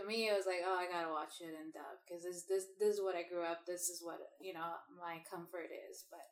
[0.00, 2.64] to me, it was like, oh, I gotta watch it in dub because this this
[2.80, 3.66] this is what I grew up.
[3.68, 6.08] This is what you know my comfort is.
[6.10, 6.24] But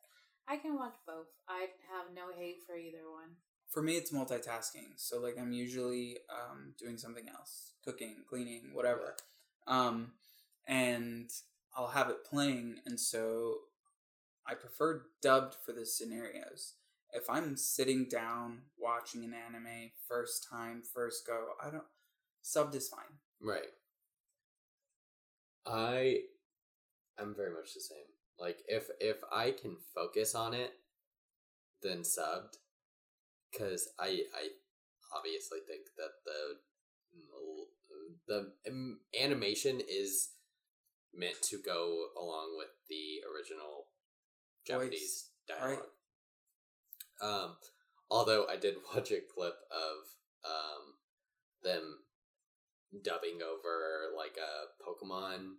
[0.48, 1.28] I can watch both.
[1.46, 3.36] I have no hate for either one.
[3.68, 4.96] For me, it's multitasking.
[4.96, 9.16] So like I'm usually um, doing something else, cooking, cleaning, whatever,
[9.66, 10.12] um,
[10.66, 11.30] and
[11.76, 13.56] I'll have it playing, and so
[14.46, 16.74] I prefer dubbed for the scenarios.
[17.12, 21.84] if I'm sitting down watching an anime first time, first go, I don't
[22.42, 23.18] subbed is fine.
[23.40, 23.70] Right.
[25.66, 26.20] I
[27.18, 27.98] I'm very much the same.
[28.38, 30.72] Like if if I can focus on it,
[31.82, 32.56] then subbed,
[33.50, 34.48] because I I
[35.16, 36.56] obviously think that the
[38.32, 40.30] the animation is
[41.14, 43.86] meant to go along with the original
[44.66, 45.84] Japanese Voice, dialogue.
[47.20, 47.56] Um,
[48.10, 49.96] although I did watch a clip of
[50.44, 50.94] um
[51.62, 51.98] them
[53.04, 55.52] dubbing over like a Pokemon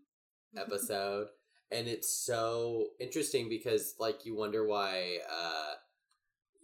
[0.56, 1.28] episode
[1.72, 5.74] and it's so interesting because like you wonder why uh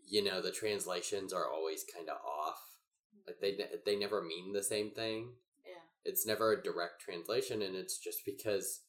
[0.06, 2.60] you know the translations are always kind of off
[3.30, 5.34] like they ne- they never mean the same thing.
[6.06, 8.82] It's never a direct translation and it's just because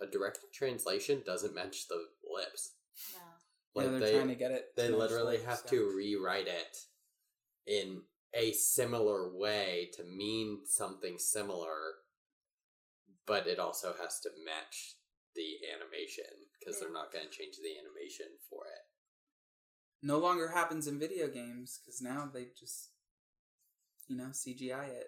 [0.00, 1.96] a direct translation doesn't match the
[2.32, 2.72] lips
[3.12, 3.20] No.
[3.74, 4.66] like yeah, they're they trying to get it.
[4.76, 5.70] they literally have yeah.
[5.70, 6.76] to rewrite it
[7.66, 8.02] in
[8.34, 11.94] a similar way to mean something similar
[13.26, 14.96] but it also has to match
[15.34, 16.24] the animation
[16.58, 18.84] because they're not going to change the animation for it
[20.04, 22.90] no longer happens in video games because now they just,
[24.06, 25.06] you know, CGI it.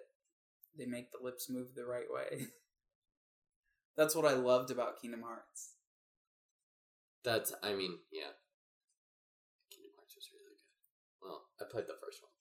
[0.77, 2.47] They make the lips move the right way.
[3.97, 5.73] That's what I loved about Kingdom Hearts.
[7.25, 8.31] that's i mean yeah
[9.73, 10.61] kingdom hearts was really good
[11.19, 12.31] well i played the first one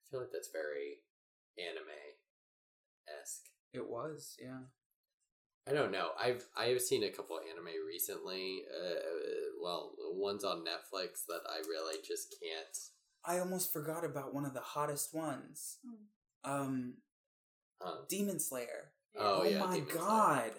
[0.00, 1.02] i feel like that's very
[1.58, 4.70] anime-esque It was, yeah.
[5.68, 6.10] I don't know.
[6.20, 8.62] I've I've seen a couple anime recently.
[8.68, 9.00] Uh,
[9.62, 12.76] well, one's on Netflix that I really just can't.
[13.24, 15.78] I almost forgot about one of the hottest ones.
[16.44, 16.94] Um,
[17.80, 18.92] Um, Demon Slayer.
[19.16, 19.98] Oh, Oh, yeah, my Demon Slayer.
[20.00, 20.52] god,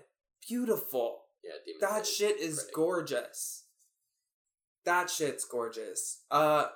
[0.48, 1.26] beautiful.
[1.44, 2.72] yeah, Demon That Slayer shit is pretty.
[2.74, 3.64] gorgeous.
[4.84, 6.22] That shit's gorgeous.
[6.30, 6.68] Uh,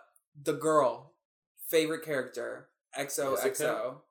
[0.42, 1.14] the girl,
[1.68, 3.38] favorite character, XOXO.
[3.38, 4.02] Nezuko?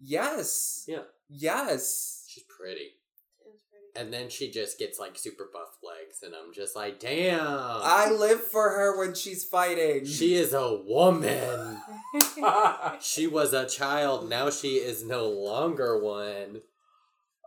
[0.00, 0.84] Yes.
[0.88, 2.24] Yeah, Yes.
[2.28, 2.94] she's pretty.
[3.40, 6.98] It pretty And then she just gets like super buff legs, and I'm just like,
[6.98, 7.38] damn.
[7.40, 10.04] I live for her when she's fighting.
[10.06, 11.80] She is a woman.
[12.14, 14.28] it's she was a child.
[14.28, 16.62] Now she is no longer one.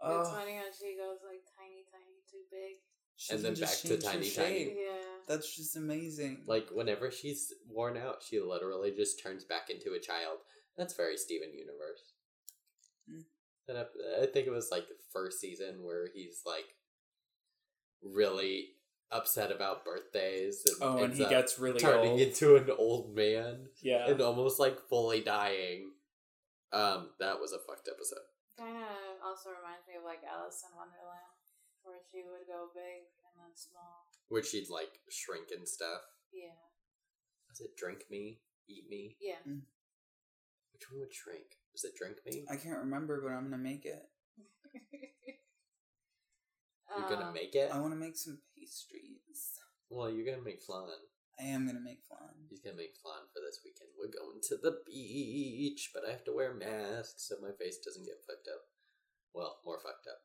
[0.03, 2.77] Oh, funny how she goes like tiny, tiny, too big.
[3.15, 4.75] she And then back to tiny, tiny.
[4.83, 4.97] Yeah.
[5.27, 6.43] That's just amazing.
[6.47, 10.39] Like whenever she's worn out, she literally just turns back into a child.
[10.77, 12.13] That's very Steven Universe.
[13.09, 13.23] Mm.
[13.67, 16.75] And I, I think it was like the first season where he's like
[18.01, 18.69] really
[19.11, 20.63] upset about birthdays.
[20.65, 22.21] And oh, and he gets really turning old.
[22.21, 24.09] into an old man yeah.
[24.09, 25.91] and almost like fully dying.
[26.71, 28.23] Um, that was a fucked episode.
[28.57, 31.43] Kind of also reminds me of like Alice in Wonderland,
[31.83, 34.07] where she would go big and then small.
[34.29, 36.01] Where she'd like shrink and stuff.
[36.31, 36.55] Yeah.
[37.49, 38.39] Was it drink me,
[38.69, 39.17] eat me?
[39.19, 39.43] Yeah.
[39.43, 41.59] Which one would shrink?
[41.73, 42.45] Was it drink me?
[42.49, 44.07] I can't remember, but I'm gonna make it.
[46.97, 47.71] You're gonna Um, make it.
[47.71, 49.59] I want to make some pastries.
[49.89, 50.89] Well, you're gonna make flan.
[51.39, 52.47] I am gonna make flan.
[52.49, 53.89] He's gonna make flan for this weekend.
[53.97, 57.77] We're going to the beach, but I have to wear a mask so my face
[57.79, 58.67] doesn't get fucked up.
[59.33, 60.21] Well, more fucked up.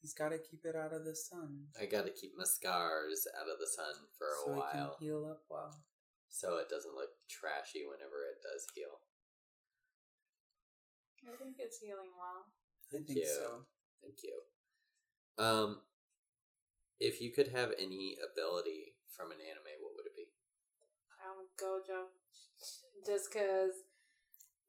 [0.00, 1.68] He's got to keep it out of the sun.
[1.78, 5.06] I gotta keep my scars out of the sun for a so it while, can
[5.06, 5.84] heal up well.
[6.30, 9.02] so it doesn't look trashy whenever it does heal.
[11.28, 12.46] I think it's healing well.
[12.48, 13.26] I Thank think you.
[13.26, 13.66] so.
[14.00, 14.40] Thank you.
[15.38, 15.80] Um,
[16.98, 20.28] if you could have any ability from an anime, what would it be?
[21.24, 22.08] Um, Gojo,
[23.06, 23.72] just cause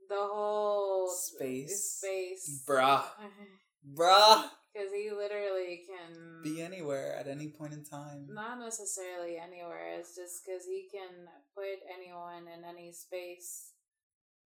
[0.07, 1.99] the whole Space.
[1.99, 3.03] space, Bruh.
[3.97, 4.49] Bruh!
[4.74, 8.28] Because he literally can Be anywhere at any point in time.
[8.30, 9.99] Not necessarily anywhere.
[9.99, 13.74] It's just because he can put anyone in any space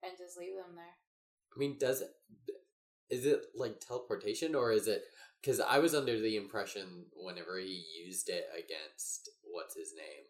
[0.02, 0.96] and just leave them there.
[1.54, 2.10] I mean, does it?
[3.10, 5.02] Is it like teleportation or is it?
[5.40, 10.24] Because I was under the impression whenever he used it against what's his name,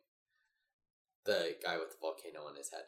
[1.24, 2.82] the guy with the volcano on his head,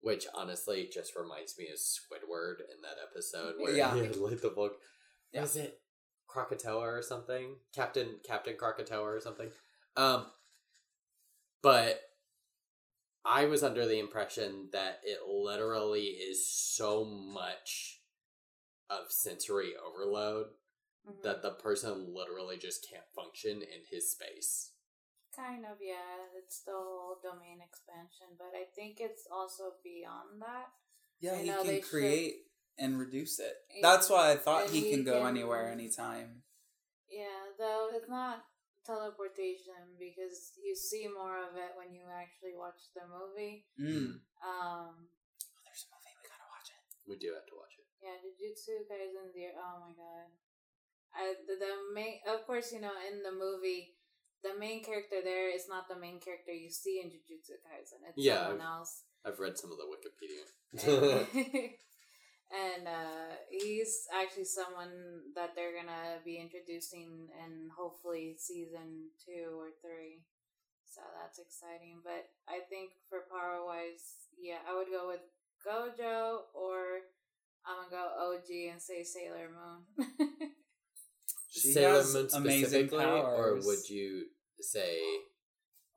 [0.00, 3.94] which honestly just reminds me of Squidward in that episode where Yeah.
[3.94, 4.76] he had like the book.
[5.32, 5.40] Yeah.
[5.42, 5.80] Was it
[6.28, 7.56] Krakatoa or something?
[7.74, 9.50] Captain Captain Krakatoa or something.
[9.96, 10.26] Um,
[11.62, 12.00] but
[13.24, 18.00] I was under the impression that it literally is so much
[18.92, 20.48] of sensory overload
[21.08, 21.22] Mhm.
[21.22, 24.68] that the person literally just can't function in his space.
[25.34, 30.68] kind of yeah, it's the whole domain expansion, but I think it's also beyond that.
[31.20, 32.34] Yeah, I he know they can should- create
[32.76, 33.56] and reduce it.
[33.70, 33.80] Yeah.
[33.80, 36.42] That's why I thought And he he can go can- anywhere, anytime.
[37.08, 38.44] Yeah, though it's not
[38.84, 43.66] teleportation because you see more of it when you actually watch the movie.
[43.80, 44.20] Mm.
[44.44, 45.08] Um,
[45.64, 47.08] There's a movie we gotta watch it.
[47.08, 47.61] We do have to watch it.
[48.02, 49.54] Yeah, Jujutsu Kaisen Zero.
[49.62, 50.28] Oh my god.
[51.14, 53.94] I the, the main, of course, you know, in the movie,
[54.42, 58.02] the main character there is not the main character you see in Jujutsu Kaisen.
[58.08, 59.04] It's Yeah, someone else.
[59.24, 60.42] I've read some of the Wikipedia.
[62.50, 69.70] and uh, he's actually someone that they're gonna be introducing in hopefully season two or
[69.80, 70.26] three.
[70.90, 72.02] So that's exciting.
[72.02, 75.22] But I think for power wise, yeah, I would go with
[75.62, 77.06] Gojo or
[77.66, 80.08] I'm gonna go OG and say Sailor Moon.
[81.48, 84.24] She Sailor has Moon amazing specifically, or would you
[84.60, 84.98] say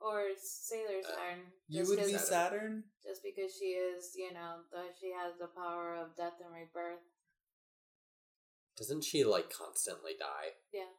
[0.02, 1.40] or Sailor uh, Saturn.
[1.68, 2.84] You just would be 'cause- Saturn?
[3.06, 7.00] just because she is, you know, the, she has the power of death and rebirth.
[8.78, 10.60] doesn't she like constantly die?
[10.74, 10.92] Yeah.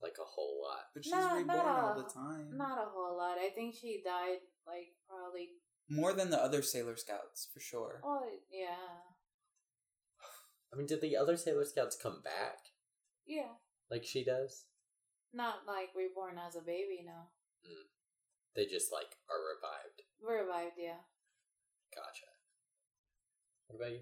[0.00, 0.86] Like a whole lot.
[0.94, 2.56] But she's No, reborn not all the time.
[2.56, 3.38] Not a whole lot.
[3.38, 5.50] I think she died like probably.
[5.90, 8.00] More than the other Sailor Scouts, for sure.
[8.02, 9.04] Oh yeah,
[10.72, 12.58] I mean, did the other Sailor Scouts come back
[13.26, 13.58] yeah.
[13.90, 14.64] like she does?
[15.34, 17.04] Not like reborn as a baby.
[17.04, 17.28] No,
[18.56, 20.02] They just like are revived.
[20.22, 20.76] revived.
[20.78, 21.00] Yeah.
[21.94, 22.26] Gotcha.
[23.68, 24.00] What about you?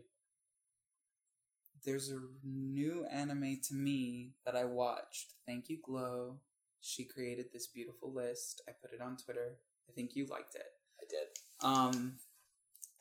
[1.85, 5.35] There's a new anime to me that I watched.
[5.47, 6.41] Thank you, Glow.
[6.81, 8.63] She created this beautiful list.
[8.69, 9.57] I put it on Twitter.
[9.89, 10.67] I think you liked it.
[11.01, 11.29] I did.
[11.63, 12.17] Um,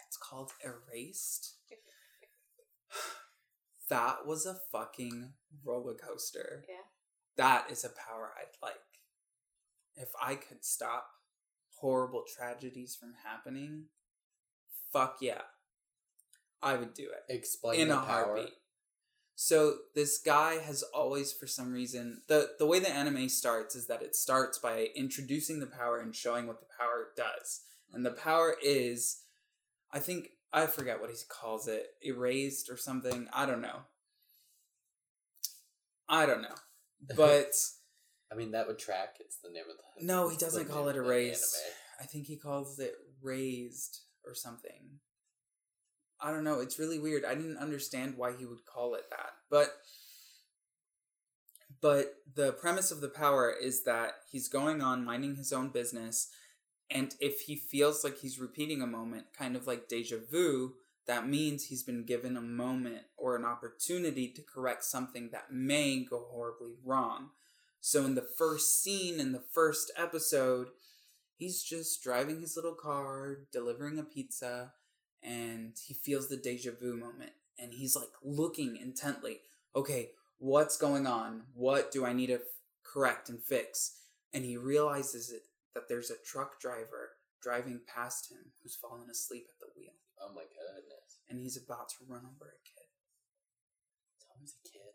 [0.07, 1.55] it's called Erased.
[3.89, 5.33] That was a fucking
[5.63, 6.63] roller coaster.
[6.67, 6.75] Yeah.
[7.37, 8.75] That is a power I'd like.
[9.95, 11.07] If I could stop
[11.79, 13.85] horrible tragedies from happening,
[14.91, 15.41] fuck yeah.
[16.61, 18.25] I would do it Explain in the a power.
[18.25, 18.53] heartbeat.
[19.35, 23.87] So this guy has always, for some reason, the the way the anime starts is
[23.87, 27.61] that it starts by introducing the power and showing what the power does,
[27.93, 29.21] and the power is,
[29.93, 33.27] I think I forget what he calls it, erased or something.
[33.33, 33.81] I don't know.
[36.07, 36.55] I don't know,
[37.15, 37.51] but
[38.31, 39.17] I mean, that would track.
[39.19, 40.05] It's the name of the.
[40.05, 41.57] no, he doesn't call it erased.
[42.01, 44.99] I think he calls it raised or something.
[46.21, 46.59] I don't know.
[46.59, 47.23] It's really weird.
[47.25, 49.31] I didn't understand why he would call it that.
[49.49, 49.69] But
[51.81, 56.29] but the premise of the power is that he's going on minding his own business
[56.91, 60.73] and if he feels like he's repeating a moment, kind of like deja vu,
[61.07, 66.03] that means he's been given a moment or an opportunity to correct something that may
[66.03, 67.29] go horribly wrong.
[67.81, 70.67] So in the first scene in the first episode,
[71.35, 74.73] he's just driving his little car, delivering a pizza,
[75.23, 77.31] and he feels the deja vu moment.
[77.57, 79.41] And he's like looking intently.
[79.75, 81.43] Okay, what's going on?
[81.53, 82.41] What do I need to f-
[82.83, 83.97] correct and fix?
[84.33, 85.43] And he realizes it,
[85.75, 89.93] that there's a truck driver driving past him who's fallen asleep at the wheel.
[90.21, 91.19] Oh my goodness!
[91.29, 92.87] And he's about to run over a kid.
[94.17, 94.93] It's always a kid.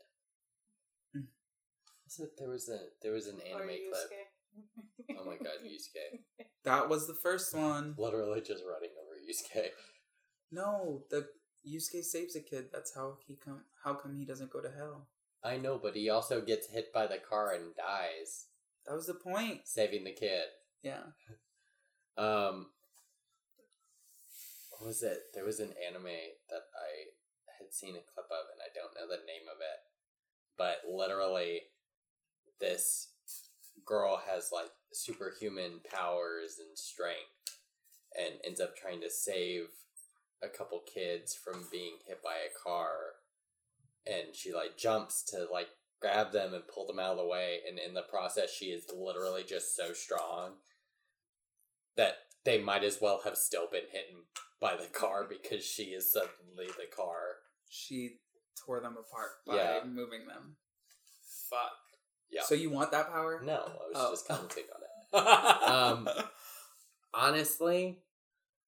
[1.15, 1.31] Hmm.
[2.05, 4.11] Also, there was a there was an Or anime clip.
[4.13, 5.17] Yusuke.
[5.19, 6.21] Oh my god, Yusuke!
[6.65, 7.95] That was the first one.
[7.99, 9.69] Literally just running over Yusuke.
[10.51, 11.27] No, the
[11.69, 12.67] Yusuke saves a kid.
[12.73, 13.65] That's how he come.
[13.83, 15.09] How come he doesn't go to hell?
[15.43, 18.47] I know, but he also gets hit by the car and dies,
[18.87, 19.61] That was the point.
[19.69, 20.45] saving the kid.
[20.85, 21.03] Yeah.
[22.17, 22.67] Um,
[24.71, 25.19] what was it?
[25.35, 26.05] There was an anime
[26.49, 27.11] that I
[27.59, 29.81] had seen a clip of, and I don't know the name of it,
[30.57, 31.63] but literally,
[32.61, 33.09] this
[33.85, 37.59] girl has like superhuman powers and strength,
[38.17, 39.65] and ends up trying to save
[40.41, 42.91] a couple kids from being hit by a car,
[44.07, 45.71] and she like jumps to like
[46.01, 48.85] grab them and pull them out of the way, and in the process, she is
[48.97, 50.53] literally just so strong
[51.97, 52.15] that
[52.45, 54.05] they might as well have still been hit
[54.61, 57.19] by the car because she is suddenly the car.
[57.69, 58.19] She
[58.65, 59.81] tore them apart by Yeah.
[59.85, 60.57] moving them.
[61.51, 61.73] Fuck.
[62.31, 62.43] Yeah.
[62.45, 63.41] So you want that power?
[63.45, 64.11] No, I was Oh.
[64.13, 64.65] just commenting
[65.13, 65.69] on it.
[65.69, 66.09] Um,
[67.13, 67.99] Honestly,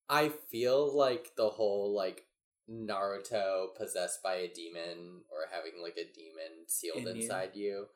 [0.09, 2.25] I feel like the whole like
[2.71, 7.23] Naruto possessed by a demon or having like a demon sealed In you.
[7.23, 7.87] inside you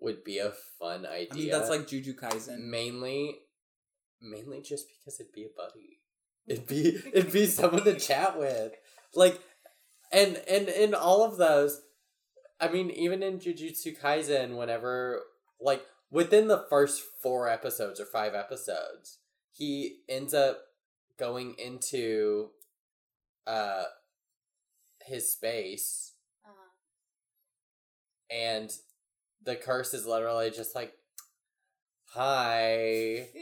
[0.00, 1.28] would be a fun idea.
[1.32, 2.58] I mean, that's like Juju Kaisen.
[2.60, 3.40] mainly
[4.20, 6.00] mainly just because it'd be a buddy
[6.46, 8.72] it'd be it'd be someone to chat with
[9.14, 9.40] like
[10.12, 11.80] and and in all of those
[12.60, 15.20] i mean even in jujutsu kaisen whenever
[15.60, 19.18] like within the first four episodes or five episodes
[19.52, 20.58] he ends up
[21.18, 22.50] going into
[23.46, 23.84] uh
[25.06, 26.12] his space
[26.44, 26.70] Uh-huh.
[28.30, 28.70] and
[29.42, 30.92] the curse is literally just like
[32.12, 33.28] hi.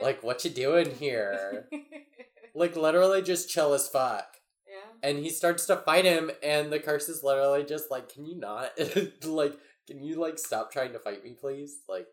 [0.00, 1.66] Like, what you doing here?
[2.56, 4.36] Like, literally just chill as fuck.
[4.68, 5.08] yeah.
[5.08, 8.38] And he starts to fight him, and the curse is literally just like, can you
[8.38, 8.70] not?
[9.24, 9.58] like,
[9.88, 11.78] can you, like, stop trying to fight me, please?
[11.88, 12.06] Like,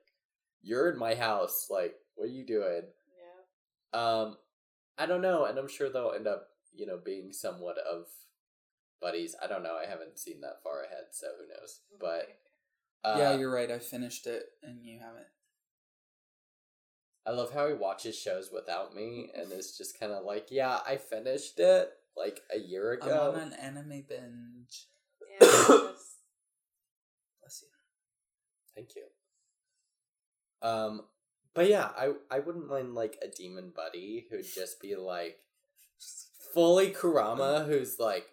[0.63, 1.67] you're in my house.
[1.69, 2.83] Like, what are you doing?
[3.93, 3.99] Yeah.
[3.99, 4.37] Um,
[4.97, 8.05] I don't know, and I'm sure they'll end up, you know, being somewhat of
[9.01, 9.35] buddies.
[9.43, 9.75] I don't know.
[9.75, 11.81] I haven't seen that far ahead, so who knows?
[11.99, 12.29] But
[13.03, 13.69] uh, yeah, you're right.
[13.69, 15.25] I finished it and you haven't.
[17.25, 20.79] I love how he watches shows without me, and is just kind of like, yeah,
[20.87, 23.33] I finished it like a year I'm ago.
[23.35, 24.87] on an anime binge.
[25.29, 25.37] yeah.
[25.47, 26.17] that's-
[27.39, 27.67] Bless you.
[28.75, 29.03] Thank you.
[30.67, 31.01] Um,
[31.53, 35.37] but yeah, I I wouldn't mind like a demon buddy who'd just be like
[36.53, 38.25] fully Kurama, who's like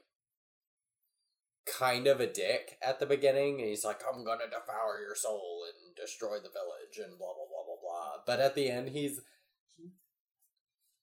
[1.66, 5.64] kind of a dick at the beginning, and he's like, "I'm gonna devour your soul
[5.66, 7.57] and destroy the village," and blah blah blah blah blah.
[8.18, 9.20] Uh, but at the end, he's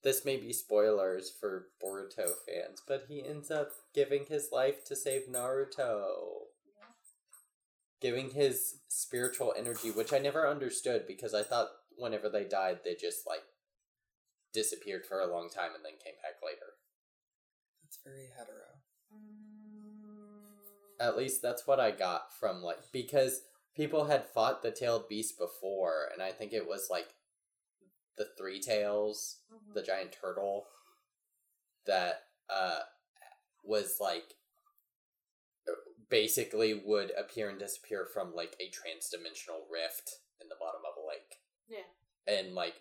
[0.04, 4.96] this may be spoilers for Boruto fans, but he ends up giving his life to
[4.96, 6.46] save Naruto
[8.02, 12.94] giving his spiritual energy, which I never understood because I thought whenever they died, they
[12.94, 13.42] just like
[14.54, 16.74] disappeared for a long time and then came back later.
[17.82, 18.76] That's very hetero.
[21.00, 23.42] At least that's what I got from like because
[23.76, 27.14] people had fought the tailed beast before, and I think it was like
[28.18, 29.74] the three tails, mhm.
[29.74, 30.68] the giant turtle
[31.86, 32.80] that uh
[33.64, 34.34] was like
[36.10, 41.08] basically would appear and disappear from like a trans-dimensional rift in the bottom of a
[41.08, 41.42] lake.
[41.68, 41.90] Yeah.
[42.28, 42.76] and like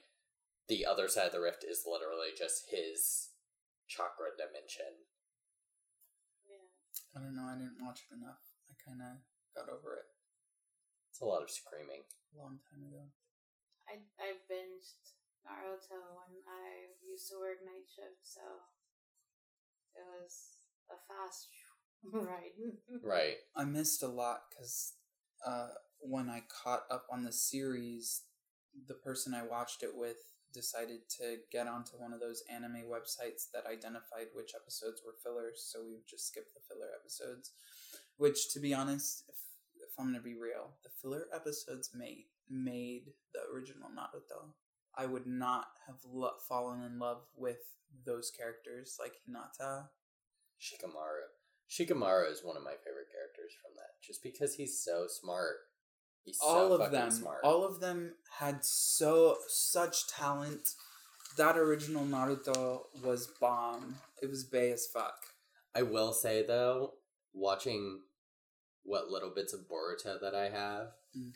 [0.69, 3.31] the other side of the rift is literally just his
[3.89, 5.09] chakra dimension.
[6.45, 6.69] Yeah.
[7.17, 7.49] I don't know.
[7.49, 8.45] I didn't watch it enough.
[8.69, 9.25] I kind of
[9.57, 10.14] got over it
[11.15, 12.03] It's a lot of screaming.
[12.35, 13.07] a long time ago.
[13.87, 15.15] I I binged
[15.47, 18.43] Naruto when I used to work night shift, so
[19.95, 20.59] it was
[20.91, 21.55] a fast
[22.03, 22.59] ride.
[23.01, 23.37] Right.
[23.55, 24.95] I missed a lot because
[25.47, 28.23] uh, when I caught up on the series,
[28.89, 30.19] the person I watched it with
[30.53, 35.63] decided to get onto one of those anime websites that identified which episodes were fillers,
[35.63, 37.53] so we would just skip the filler episodes.
[38.17, 39.31] Which, to be honest,
[39.95, 44.53] if, I'm gonna be real, the filler episodes made made the original Naruto.
[44.97, 47.59] I would not have lo- fallen in love with
[48.07, 49.89] those characters like Hinata.
[50.61, 51.27] Shikamaru.
[51.69, 55.57] Shikamaru is one of my favorite characters from that, just because he's so smart.
[56.25, 57.41] He's so all of them smart.
[57.45, 60.71] all of them had so such talent
[61.37, 65.17] that original naruto was bomb it was bay as fuck
[65.75, 66.93] I will say though,
[67.35, 68.01] watching
[68.85, 71.33] what little bits of Boruto that I have, Mm.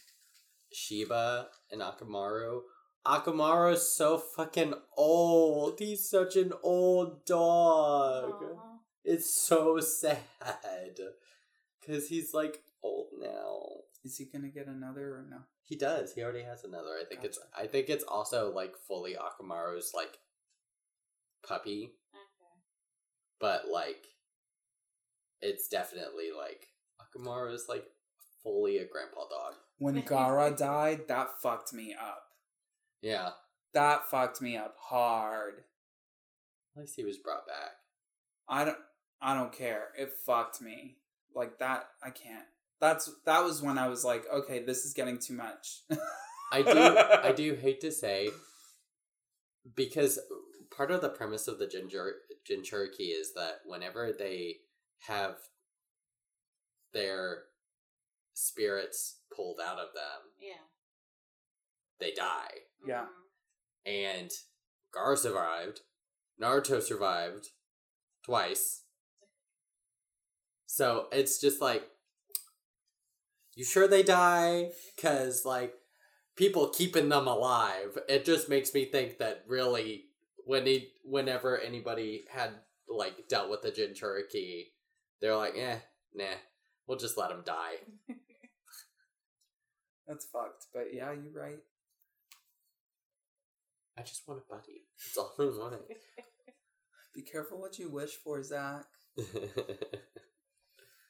[0.74, 2.60] Kiba and Akamaru.
[3.06, 5.78] Akamaru is so fucking old.
[5.78, 8.42] He's such an old dog.
[8.42, 8.78] Aw.
[9.04, 10.98] It's so sad.
[11.86, 13.60] Cause he's like old now.
[14.04, 16.12] is he gonna get another or no He does.
[16.12, 16.90] He already has another.
[17.00, 20.18] I think it's I think it's also like fully Akamaru's like
[21.46, 22.60] puppy, Okay.
[23.40, 24.04] but like
[25.40, 26.66] it's definitely like
[27.16, 27.84] Akamaru's like
[28.42, 29.54] fully a grandpa dog.
[29.78, 32.22] when Gaara died that fucked me up.
[33.02, 33.30] Yeah.
[33.74, 35.62] that fucked me up hard.
[36.76, 37.72] At least he was brought back.
[38.48, 38.78] i don't
[39.20, 39.88] i don't care.
[39.98, 40.96] It fucked me.
[41.34, 42.46] Like that i can't.
[42.80, 45.82] That's that was when i was like okay this is getting too much.
[46.52, 48.30] I do I do hate to say
[49.74, 50.18] because
[50.74, 52.10] part of the premise of the Jinjur
[52.48, 54.56] Jinchuriki is that whenever they
[55.06, 55.36] have
[56.92, 57.44] their
[58.34, 60.64] spirits pulled out of them, Yeah.
[61.98, 62.66] they die.
[62.86, 63.06] Yeah.
[63.06, 63.24] Mhm.
[63.86, 64.32] And
[64.92, 65.82] Gar survived.
[66.40, 67.50] Naruto survived
[68.22, 68.84] twice.
[70.66, 71.90] So it's just like,
[73.54, 74.72] you sure they die?
[74.94, 75.74] Because, like,
[76.36, 80.10] people keeping them alive, it just makes me think that really,
[80.44, 84.72] when he, whenever anybody had, like, dealt with the Jinchuriki,
[85.20, 85.80] they're like, eh,
[86.14, 86.36] nah,
[86.88, 87.76] we'll just let him die.
[90.08, 91.58] that's fucked but yeah you're right
[93.98, 94.84] I just want a buddy.
[94.96, 95.80] That's all I wanted.
[97.14, 98.84] be careful what you wish for zach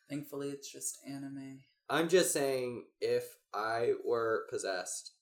[0.08, 1.60] Thankfully, it's just anime.
[1.90, 5.12] I'm just saying, if I were possessed,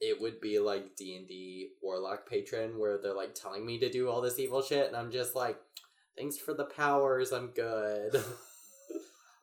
[0.00, 3.88] it would be like D and D Warlock Patron, where they're like telling me to
[3.90, 5.58] do all this evil shit, and I'm just like,
[6.16, 8.20] thanks for the powers, I'm good.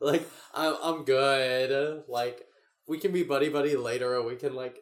[0.01, 2.03] Like I'm I'm good.
[2.07, 2.41] Like
[2.87, 4.79] we can be buddy buddy later, or we can like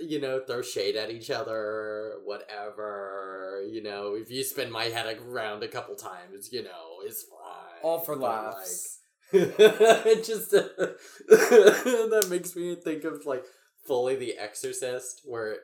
[0.00, 3.62] you know, throw shade at each other, whatever.
[3.70, 7.80] You know, if you spin my head around a couple times, you know, it's fine.
[7.82, 8.98] All for But, like, laughs.
[9.32, 10.50] it just
[11.28, 13.44] that makes me think of like
[13.86, 15.56] fully the exorcist where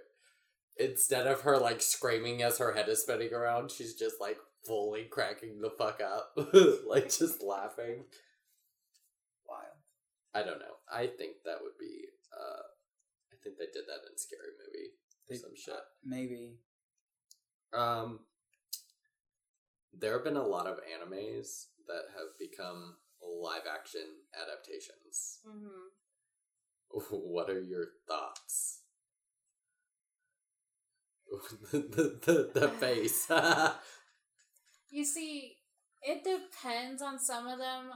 [0.76, 5.04] instead of her like screaming as her head is spinning around she's just like fully
[5.04, 6.32] cracking the fuck up
[6.88, 8.04] like just laughing.
[10.34, 12.62] I don't know i think that would be uh
[13.32, 14.90] i think they did that in scary movie
[15.28, 16.58] or They- some shit Maybe.
[17.72, 18.20] um
[19.92, 24.06] there have been a lot of animes that have become live action
[24.40, 25.88] adaptations Mm-hmm.
[27.10, 28.80] What are your thoughts?
[31.70, 32.18] the, the,
[32.52, 33.28] the, the face.
[34.92, 35.54] You see,
[36.02, 37.90] it depends on some of them.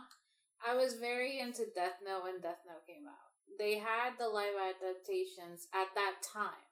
[0.67, 3.31] I was very into Death Note when Death Note came out.
[3.59, 6.67] They had the live adaptations at that time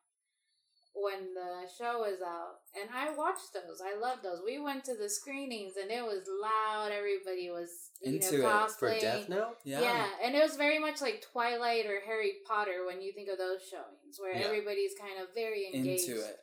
[0.95, 3.80] when the show was out, and I watched those.
[3.80, 4.40] I loved those.
[4.45, 6.90] We went to the screenings, and it was loud.
[6.93, 7.70] Everybody was
[8.03, 8.70] Into it.
[8.78, 8.90] For.
[9.01, 9.57] Death Note?
[9.64, 9.80] Yeah.
[9.80, 10.07] Yeah.
[10.22, 13.61] and it was very much like Twilight or Harry Potter when you think of those
[13.70, 14.45] showings, where Yeah.
[14.47, 16.09] everybody's kind of very engaged.
[16.09, 16.38] Into it.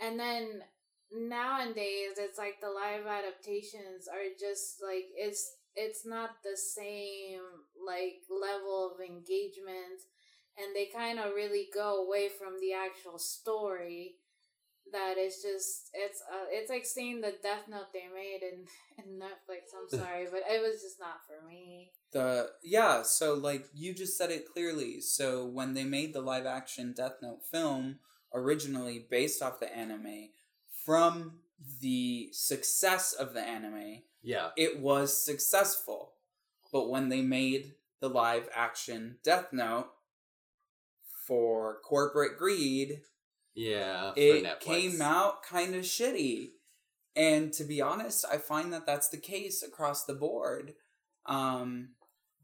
[0.00, 0.62] And then
[1.12, 7.42] nowadays, it's like the live adaptations are just like it's it's not the same
[7.86, 10.00] like level of engagement,
[10.58, 14.16] and they kind of really go away from the actual story.
[14.92, 18.64] That it's just it's uh, it's like seeing the Death Note they made in
[19.04, 19.74] in Netflix.
[19.76, 21.90] I'm sorry, but it was just not for me.
[22.12, 25.00] The yeah, so like you just said it clearly.
[25.00, 27.98] So when they made the live action Death Note film,
[28.32, 30.28] originally based off the anime,
[30.84, 31.40] from
[31.80, 34.50] the success of the anime, Yeah.
[34.56, 36.12] it was successful.
[36.72, 39.88] But when they made the live action Death Note
[41.26, 43.02] for corporate greed,
[43.54, 44.12] Yeah.
[44.16, 46.52] it came out kind of shitty.
[47.14, 50.74] And to be honest, I find that that's the case across the board.
[51.24, 51.94] Um,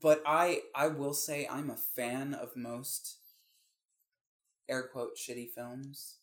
[0.01, 3.19] but I I will say I'm a fan of most
[4.69, 6.19] air quote shitty films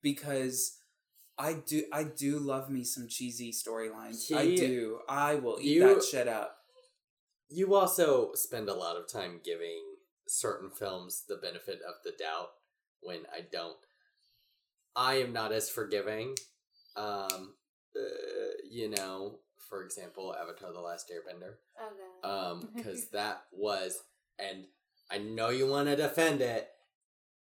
[0.00, 0.78] because
[1.40, 4.30] I do I do love me some cheesy storylines.
[4.34, 5.00] I do.
[5.08, 6.56] I will eat you- that shit up.
[7.48, 9.82] You also spend a lot of time giving
[10.28, 12.50] certain films the benefit of the doubt
[13.00, 13.76] when I don't.
[14.94, 16.36] I am not as forgiving.
[16.96, 17.54] Um,
[17.96, 18.00] uh,
[18.70, 21.54] you know, for example, Avatar: The Last Airbender.
[21.80, 22.28] Okay.
[22.28, 23.98] um because that was
[24.38, 24.66] and
[25.10, 26.68] i know you want to defend it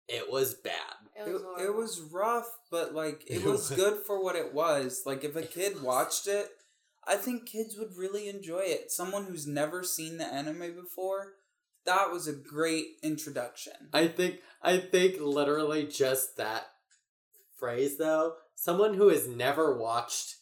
[0.08, 1.74] it was bad it It, was, it horrible.
[1.80, 5.02] was rough, but like it It was was- good for what it was.
[5.06, 6.50] Like if a kid watched it,
[7.06, 8.90] I think kids would really enjoy it.
[8.90, 11.34] Someone who's never seen the anime before,
[11.86, 13.72] that was a great introduction.
[13.94, 16.66] i think i think literally just that
[17.56, 20.34] phrase though someone who has never watched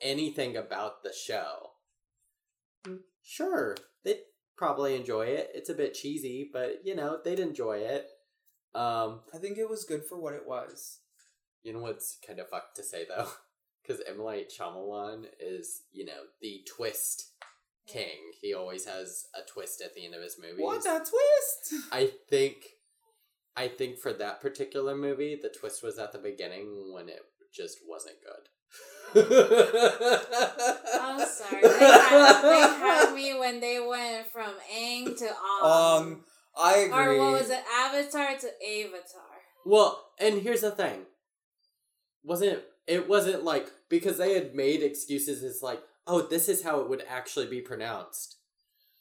[0.00, 1.70] anything about the show
[2.86, 4.20] mm, sure they'd
[4.56, 8.06] probably enjoy it it's a bit cheesy but you know they'd enjoy it
[8.76, 11.00] um I think it was good for what it was.
[11.62, 13.28] You know what's kind of fucked to say though,
[13.82, 17.32] because M Night Shyamalan is you know the twist
[17.86, 18.32] king.
[18.40, 20.58] He always has a twist at the end of his movies.
[20.58, 21.86] What a twist!
[21.92, 22.56] I think,
[23.56, 27.20] I think for that particular movie, the twist was at the beginning when it
[27.54, 28.48] just wasn't good.
[29.14, 29.22] I'm
[31.26, 31.62] sorry.
[31.62, 35.64] They had, they had me when they went from Aang to Aang.
[35.64, 36.24] Um,
[36.56, 36.98] I agree.
[36.98, 37.62] or what was it?
[37.74, 39.22] Avatar to Avatar.
[39.64, 41.06] Well, and here's the thing.
[42.24, 46.80] Wasn't it wasn't like because they had made excuses it's like, "Oh, this is how
[46.80, 48.36] it would actually be pronounced."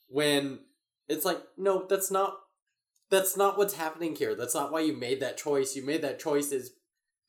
[0.07, 0.59] When
[1.07, 2.39] it's like, "No, that's not
[3.09, 4.35] that's not what's happening here.
[4.35, 5.75] That's not why you made that choice.
[5.75, 6.71] You made that choice is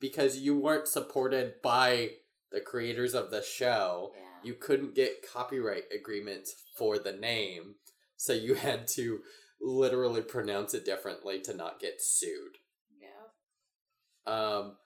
[0.00, 2.10] because you weren't supported by
[2.50, 4.12] the creators of the show.
[4.14, 4.22] Yeah.
[4.42, 7.76] You couldn't get copyright agreements for the name,
[8.16, 9.20] so you had to
[9.60, 12.58] literally pronounce it differently to not get sued."
[13.00, 14.32] yeah.
[14.32, 14.76] Um,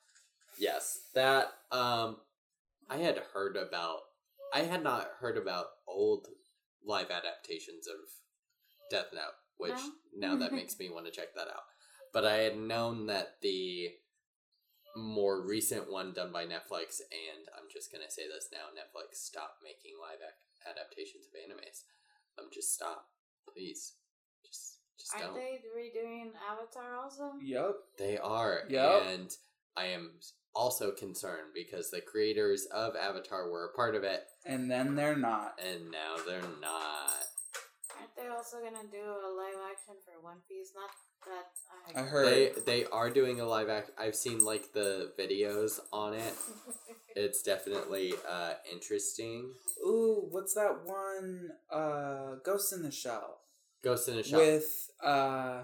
[0.59, 2.19] yes, that um,
[2.89, 4.01] I had heard about.
[4.53, 6.27] I had not heard about old
[6.85, 7.95] live adaptations of
[8.91, 9.79] Death Note, which
[10.17, 10.33] No?
[10.33, 11.63] now that makes me want to check that out.
[12.13, 13.91] But I had known that the
[14.97, 19.59] more recent one done by Netflix, and I'm just gonna say this now: Netflix, stop
[19.63, 21.85] making live ac- adaptations of animes.
[22.39, 23.07] Um, just stop,
[23.49, 23.95] please.
[24.47, 25.35] Just, just Aren't don't.
[25.37, 27.33] they redoing Avatar also?
[27.43, 27.75] Yep.
[27.99, 28.61] They are.
[28.69, 29.03] Yep.
[29.09, 29.31] And
[29.77, 30.13] I am
[30.55, 35.17] also concerned because the creators of Avatar were a part of it, And then they're
[35.17, 35.59] not.
[35.65, 37.25] and now they're not.
[37.99, 40.71] Aren't they also gonna do a live action for One Piece?
[40.75, 40.91] Not
[41.27, 42.27] that I, I heard.
[42.27, 43.91] They they are doing a live act.
[43.99, 46.35] I've seen like the videos on it.
[47.17, 49.51] It's definitely uh interesting.
[49.85, 51.51] Ooh, what's that one?
[51.71, 53.40] Uh, Ghost in the Shell
[53.83, 54.41] Ghost in a Shell.
[54.41, 55.63] with uh,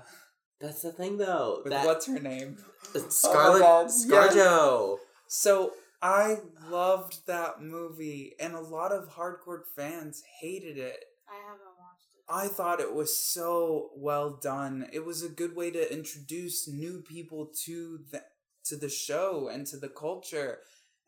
[0.61, 1.61] That's the thing though.
[1.65, 2.59] with that what's her name?
[3.09, 4.99] Scarlet God, ScarJo.
[5.29, 6.39] So I
[6.69, 11.05] loved that movie, and a lot of hardcore fans hated it.
[11.29, 12.23] I haven't watched it.
[12.29, 14.89] I thought it was so well done.
[14.93, 18.23] It was a good way to introduce new people to the
[18.67, 20.59] to the show and to the culture.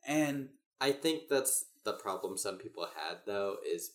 [0.07, 0.51] And
[0.81, 3.93] I think that's the problem some people had though is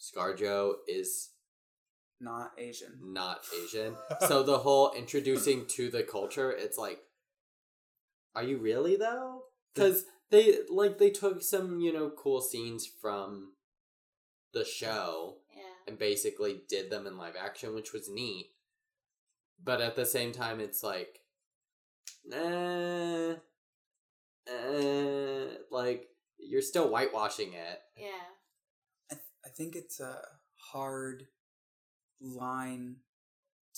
[0.00, 1.30] ScarJo is
[2.20, 2.98] not Asian.
[3.02, 3.94] not Asian.
[4.28, 7.00] so the whole introducing to the culture, it's like,
[8.34, 9.42] are you really though?
[9.74, 13.52] Because they like they took some you know cool scenes from
[14.52, 15.62] the show Yeah.
[15.86, 18.50] and basically did them in live action, which was neat.
[19.62, 21.20] But at the same time, it's like,
[22.24, 23.34] nah,
[24.50, 26.08] uh, like
[26.38, 27.80] you're still whitewashing it.
[27.96, 28.08] Yeah.
[29.10, 30.20] I, th- I think it's a
[30.72, 31.24] hard
[32.20, 32.96] line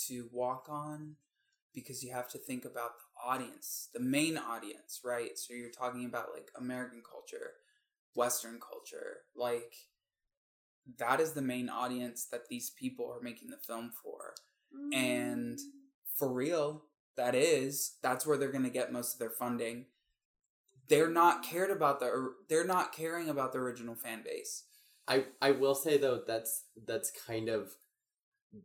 [0.06, 1.16] to walk on
[1.74, 5.38] because you have to think about the audience, the main audience, right?
[5.38, 7.52] So you're talking about like American culture,
[8.14, 9.74] Western culture, like
[10.98, 14.34] that is the main audience that these people are making the film for.
[14.92, 15.62] And mm.
[16.16, 16.84] for real,
[17.16, 19.86] that is, that's where they're going to get most of their funding.
[20.88, 24.64] They're not cared about the they're not caring about the original fan base.
[25.06, 27.76] I I will say though that's that's kind of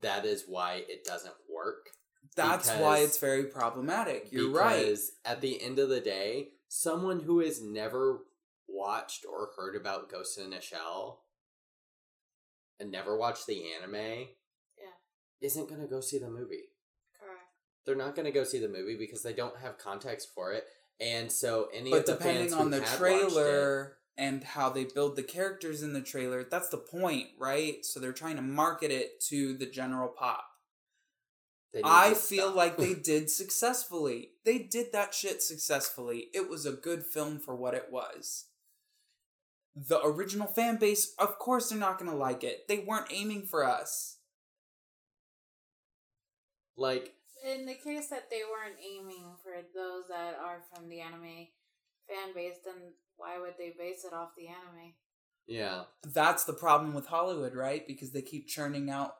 [0.01, 1.87] that is why it doesn't work.
[2.35, 4.27] That's why it's very problematic.
[4.31, 4.79] You're right.
[4.85, 8.19] Because at the end of the day, someone who has never
[8.67, 11.21] watched or heard about Ghost in a Shell
[12.79, 13.95] and never watched the anime
[14.77, 14.91] Yeah.
[15.41, 16.71] isn't going to go see the movie.
[17.17, 17.39] Correct.
[17.85, 20.65] They're not going to go see the movie because they don't have context for it.
[20.99, 23.97] And so any But of the depending fans on who the had watched it- trailer
[24.17, 27.85] and how they build the characters in the trailer, that's the point, right?
[27.85, 30.45] So they're trying to market it to the general pop.
[31.83, 32.55] I feel stop.
[32.55, 34.29] like they did successfully.
[34.45, 36.27] They did that shit successfully.
[36.33, 38.45] It was a good film for what it was.
[39.75, 42.67] The original fan base, of course, they're not going to like it.
[42.69, 44.19] They weren't aiming for us.
[46.77, 47.13] like
[47.45, 51.47] In the case that they weren't aiming for those that are from the anime
[52.07, 54.93] fan base, then why would they base it off the anime?
[55.47, 55.83] yeah.
[56.03, 57.85] That's the problem with Hollywood, right?
[57.87, 59.13] Because they keep churning out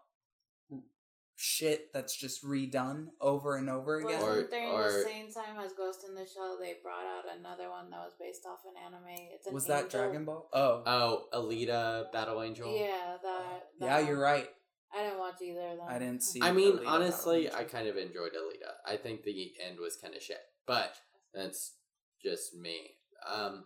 [1.38, 4.22] shit that's just redone over and over again.
[4.22, 7.26] Wasn't Or- during or- the same time as Ghost in the Shell, they brought out
[7.38, 9.30] another one that was based off an anime.
[9.34, 9.90] It's an was that.
[9.90, 10.50] Dragon Ball?
[10.54, 12.74] Oh, Oh, Alita Battle Angel.
[12.74, 13.70] Yeah, that.
[13.80, 14.50] yeah, that you're right.
[14.94, 15.88] I didn't watch either of them.
[15.90, 16.42] I didn't see.
[16.42, 18.72] I mean, Alita honestly, I kind of enjoyed Alita.
[18.86, 20.96] I think the end was kind of shit, but
[21.34, 21.76] that's
[22.24, 22.96] just me.
[23.28, 23.66] Um,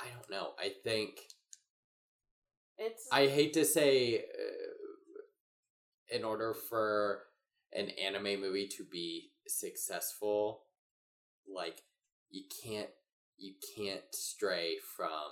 [0.00, 0.52] I don't know.
[0.58, 1.20] I think
[2.78, 3.06] It's.
[3.12, 7.22] I hate to say, uh, in order for
[7.72, 10.62] an anime movie to be successful,
[11.52, 11.82] like
[12.30, 12.88] you can't
[13.36, 15.30] you can't stray from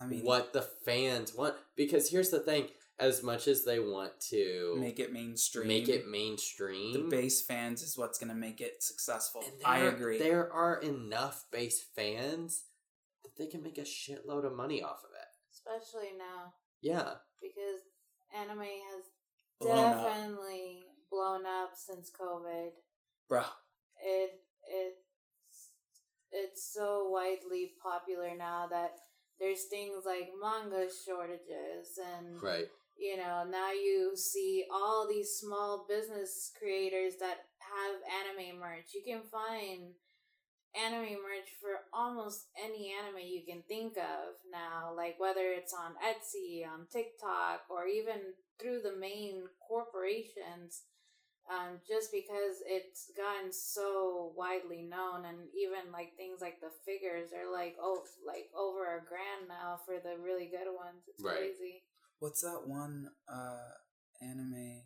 [0.00, 2.68] I mean, what the fans want because here's the thing
[2.98, 5.68] as much as they want to make it mainstream?
[5.68, 9.44] make it mainstream the base fans is what's going to make it successful.
[9.64, 10.18] I agree.
[10.18, 12.73] there are enough base fans that
[13.38, 17.80] they can make a shitload of money off of it especially now yeah because
[18.34, 19.04] anime has
[19.60, 20.04] Blown up.
[20.04, 22.70] definitely blown up since COVID.
[23.30, 23.46] Bruh.
[24.04, 24.30] It
[24.68, 24.94] it
[26.32, 28.90] it's so widely popular now that
[29.38, 32.66] there's things like manga shortages and right
[32.98, 39.02] you know now you see all these small business creators that have anime merch you
[39.06, 39.94] can find
[40.74, 45.92] anime merch for almost any anime you can think of now like whether it's on
[46.02, 50.82] etsy on tiktok or even through the main corporations
[51.44, 57.30] um, just because it's gotten so widely known and even like things like the figures
[57.36, 61.36] are like oh like over a grand now for the really good ones it's Right.
[61.36, 61.84] crazy
[62.20, 63.68] What's that one uh
[64.22, 64.82] anime?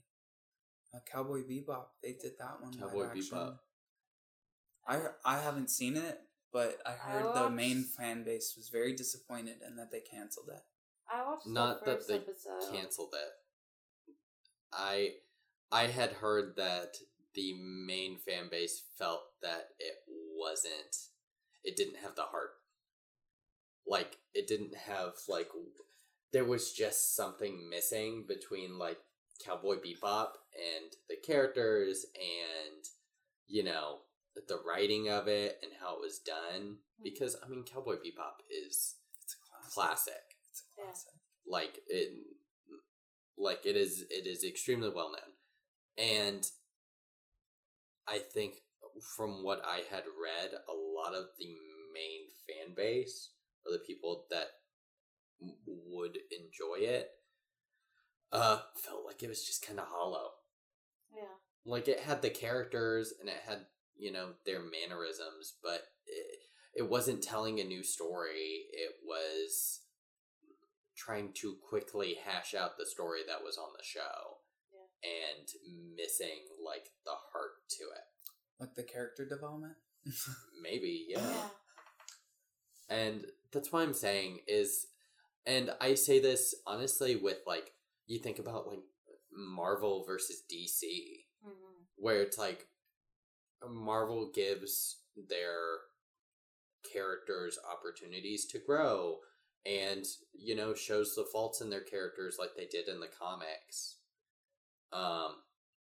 [0.92, 1.86] Uh, Cowboy Bebop.
[2.02, 2.72] They did that one.
[2.72, 3.58] live Cowboy action.
[4.88, 5.14] Bebop.
[5.24, 6.20] I I haven't seen it,
[6.52, 10.48] but I I heard the main fan base was very disappointed and that they canceled
[10.48, 10.62] it.
[11.10, 12.72] I watched not the that first they episode.
[12.72, 13.32] canceled it
[14.72, 15.12] i
[15.72, 16.96] i had heard that
[17.34, 17.54] the
[17.86, 19.94] main fan base felt that it
[20.36, 20.96] wasn't
[21.64, 22.50] it didn't have the heart
[23.86, 25.48] like it didn't have like
[26.32, 28.98] there was just something missing between like
[29.44, 32.84] Cowboy Bebop and the characters and
[33.46, 34.00] you know
[34.46, 38.96] the writing of it and how it was done because I mean Cowboy Bebop is
[39.22, 39.74] It's a classic.
[39.74, 40.92] classic It's a Yeah.
[41.46, 42.12] like it
[43.36, 45.32] like it is it is extremely well known
[45.96, 46.50] and
[48.08, 48.54] i think
[49.16, 51.46] from what i had read a lot of the
[51.94, 53.30] main fan base
[53.64, 54.48] or the people that
[55.66, 57.10] would enjoy it
[58.32, 60.30] uh felt like it was just kind of hollow
[61.14, 61.22] Yeah.
[61.64, 63.66] like it had the characters and it had
[63.98, 66.38] you know their mannerisms but it,
[66.78, 68.66] it wasn't telling a new story.
[68.72, 69.80] It was
[70.96, 74.38] trying to quickly hash out the story that was on the show
[75.02, 75.48] and
[75.96, 78.60] missing like the heart to it.
[78.60, 79.74] Like the character development.
[80.62, 81.20] maybe yeah.
[81.20, 82.96] Yeah.
[82.96, 84.86] and that's why i'm saying is
[85.44, 87.72] and i say this honestly with like
[88.06, 88.78] you think about like
[89.36, 90.80] marvel versus dc
[91.44, 91.50] hmm
[91.96, 92.68] where it's like
[93.68, 94.98] Marvel gives
[95.28, 95.78] their
[96.92, 99.16] characters opportunities to grow
[99.66, 103.96] and you know shows the faults in their characters like they did in the comics
[104.92, 105.32] um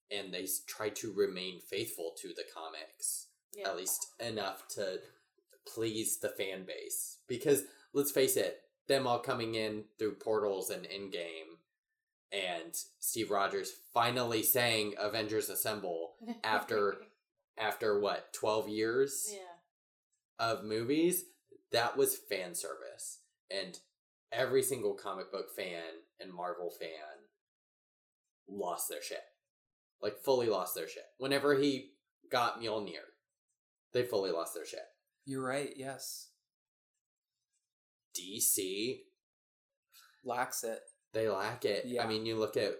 [0.09, 3.67] and they try to remain faithful to the comics Yeah.
[3.69, 4.99] at least enough to
[5.67, 7.63] please the fan base because
[7.93, 11.57] let's face it them all coming in through portals and in game
[12.31, 16.13] and Steve Rogers finally saying Avengers Assemble
[16.43, 16.95] after-
[17.57, 20.45] after what 12 years yeah.
[20.45, 21.23] of movies
[21.71, 23.79] that was fan service and
[24.31, 25.83] every single comic book fan
[26.19, 26.89] and Marvel fan
[28.47, 29.23] lost their shit
[30.01, 31.91] like fully lost their shit whenever he
[32.31, 33.05] got Mjolnir
[33.93, 34.85] they fully lost their shit
[35.25, 35.71] You're right.
[35.75, 36.29] Yes,
[38.19, 38.99] DC
[40.23, 40.79] lacks it.
[41.13, 41.85] they lack it.
[41.85, 42.03] Yeah.
[42.03, 42.73] I mean, you look at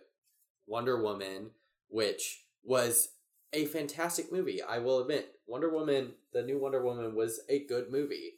[0.67, 1.51] Wonder Woman,
[1.87, 3.09] which was
[3.53, 4.61] a fantastic movie.
[4.61, 8.33] I will admit, Wonder Woman, the new Wonder Woman, was a good movie.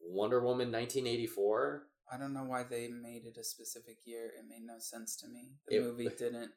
[0.00, 1.86] Wonder Woman 1984.
[2.12, 4.26] I don't know why they made it a specific year.
[4.38, 5.52] It made no sense to me.
[5.68, 6.52] The It- movie didn't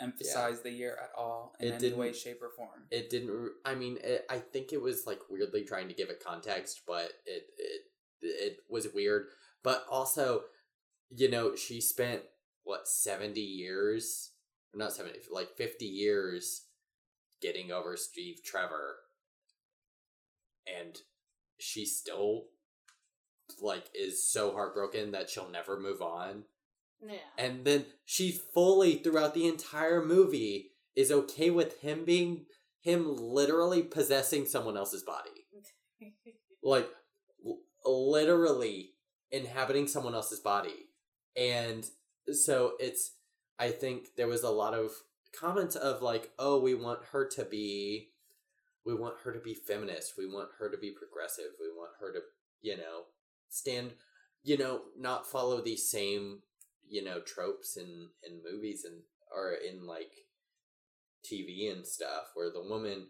[0.00, 2.86] emphasize the year at all in It any didn't- way, shape, or form.
[2.90, 3.52] It didn't.
[3.64, 7.12] I mean, it, I think it was like weirdly trying to give it context, but
[7.26, 7.80] it it
[8.22, 9.28] it was weird.
[9.62, 10.44] But also,
[11.10, 12.22] you know, she spent
[12.64, 14.32] what seventy years,
[14.74, 16.62] not seventy, like fifty years,
[17.40, 18.96] getting over Steve Trevor,
[20.66, 20.96] and
[21.58, 22.44] she still
[23.60, 26.44] like is so heartbroken that she'll never move on.
[27.04, 27.18] Yeah.
[27.38, 32.46] And then she fully throughout the entire movie is okay with him being
[32.80, 35.30] him literally possessing someone else's body.
[36.62, 36.88] Like
[37.46, 38.94] l- literally
[39.30, 40.88] inhabiting someone else's body.
[41.36, 41.84] And
[42.32, 43.12] so it's
[43.56, 44.90] I think there was a lot of
[45.38, 48.10] comments of like, "Oh, we want her to be
[48.86, 50.14] we want her to be feminist.
[50.16, 51.50] We want her to be progressive.
[51.60, 52.20] We want her to,
[52.62, 53.02] you know,
[53.48, 53.90] stand,
[54.44, 56.38] you know, not follow these same,
[56.88, 59.02] you know, tropes in in movies and
[59.34, 60.12] or in like
[61.24, 63.08] TV and stuff where the woman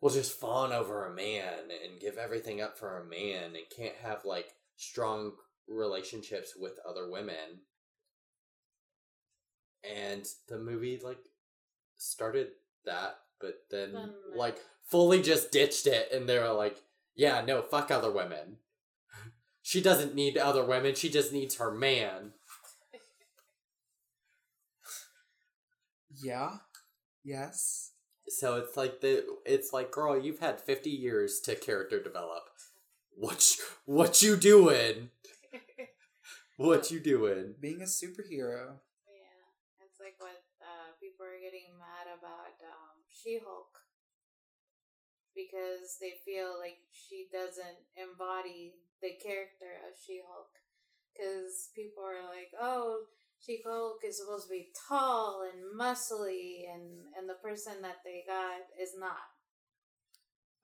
[0.00, 3.96] will just fawn over a man and give everything up for a man and can't
[3.96, 5.32] have like strong
[5.66, 7.62] relationships with other women.
[9.94, 11.18] And the movie like
[11.96, 12.48] started
[12.84, 16.78] that, but then Then, like fully just ditched it and they were like,
[17.14, 18.58] yeah, no, fuck other women.
[19.62, 22.32] She doesn't need other women, she just needs her man.
[26.22, 26.58] Yeah.
[27.24, 27.92] Yes.
[28.28, 32.44] So it's like the it's like girl, you've had 50 years to character develop.
[33.16, 35.10] What you, what you doing?
[36.58, 37.54] What you doing?
[37.60, 38.80] Being a superhero.
[39.04, 43.78] Yeah, it's like what uh, people are getting mad about um, She Hulk
[45.30, 50.50] because they feel like she doesn't embody the character of She Hulk.
[51.14, 53.06] Because people are like, oh,
[53.38, 58.24] She Hulk is supposed to be tall and muscly, and, and the person that they
[58.26, 59.30] got is not.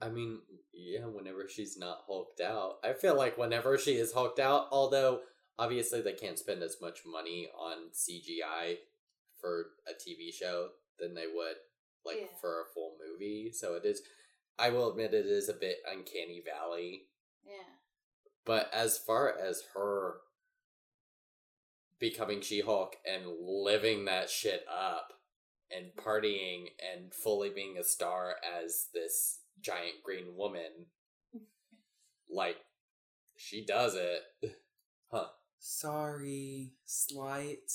[0.01, 0.41] I mean,
[0.75, 2.79] yeah, whenever she's not hulked out.
[2.83, 5.21] I feel like whenever she is hulked out, although
[5.61, 8.79] obviously they can't spend as much money on CGI
[9.43, 11.57] for a TV show than they would
[12.05, 12.39] like Yeah.
[12.41, 13.53] for a full movie.
[13.53, 14.03] So it is
[14.59, 17.09] I will admit it is a bit uncanny valley.
[17.45, 17.77] Yeah.
[18.45, 20.21] But as far as her
[21.99, 25.13] becoming She Hulk and living that shit up
[25.71, 26.01] and mm-hmm.
[26.09, 30.87] partying and fully being a star as this giant green woman,
[32.31, 32.57] like,
[33.37, 34.23] she does it.
[35.11, 35.27] Huh.
[35.59, 37.71] sorry, slight.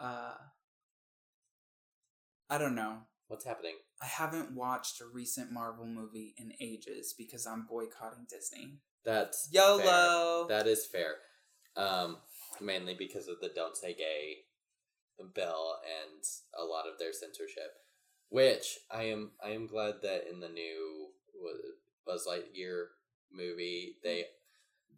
[0.00, 0.34] Uh,
[2.48, 2.98] I don't know.
[3.28, 3.74] What's happening?
[4.02, 8.78] I haven't watched a recent Marvel movie in ages because I'm boycotting Disney.
[9.04, 10.48] That's YOLO.
[10.48, 10.58] Fair.
[10.58, 11.16] That is fair.
[11.76, 12.16] Um,
[12.60, 14.38] mainly because of the "Don't Say Gay"
[15.34, 16.24] bill and
[16.58, 17.76] a lot of their censorship.
[18.30, 21.08] Which I am, I am glad that in the new
[22.06, 22.86] Buzz Lightyear
[23.32, 24.24] movie, they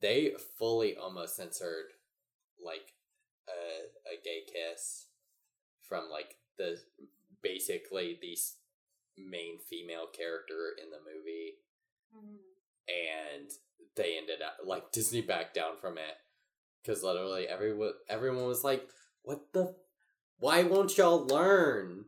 [0.00, 1.92] they fully almost censored
[2.64, 2.92] like
[3.48, 5.06] a a gay kiss
[5.80, 6.80] from like the
[7.42, 8.36] basically the
[9.22, 11.58] main female character in the movie,
[12.14, 12.38] Mhm.
[12.88, 13.50] and
[13.94, 16.16] they ended up like Disney backed down from it
[16.82, 18.88] because literally everyone everyone was like,
[19.22, 19.76] "What the?
[20.38, 22.06] Why won't y'all learn?"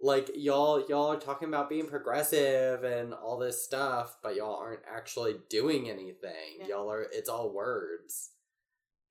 [0.00, 4.84] Like y'all y'all are talking about being progressive and all this stuff, but y'all aren't
[4.86, 6.58] actually doing anything.
[6.58, 6.66] Yeah.
[6.68, 8.32] Y'all are it's all words.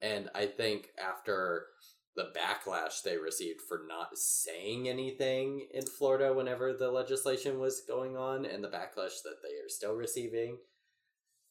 [0.02, 1.68] And I think after
[2.16, 8.16] the backlash they received for not saying anything in Florida whenever the legislation was going
[8.16, 10.58] on and the backlash that they are still receiving,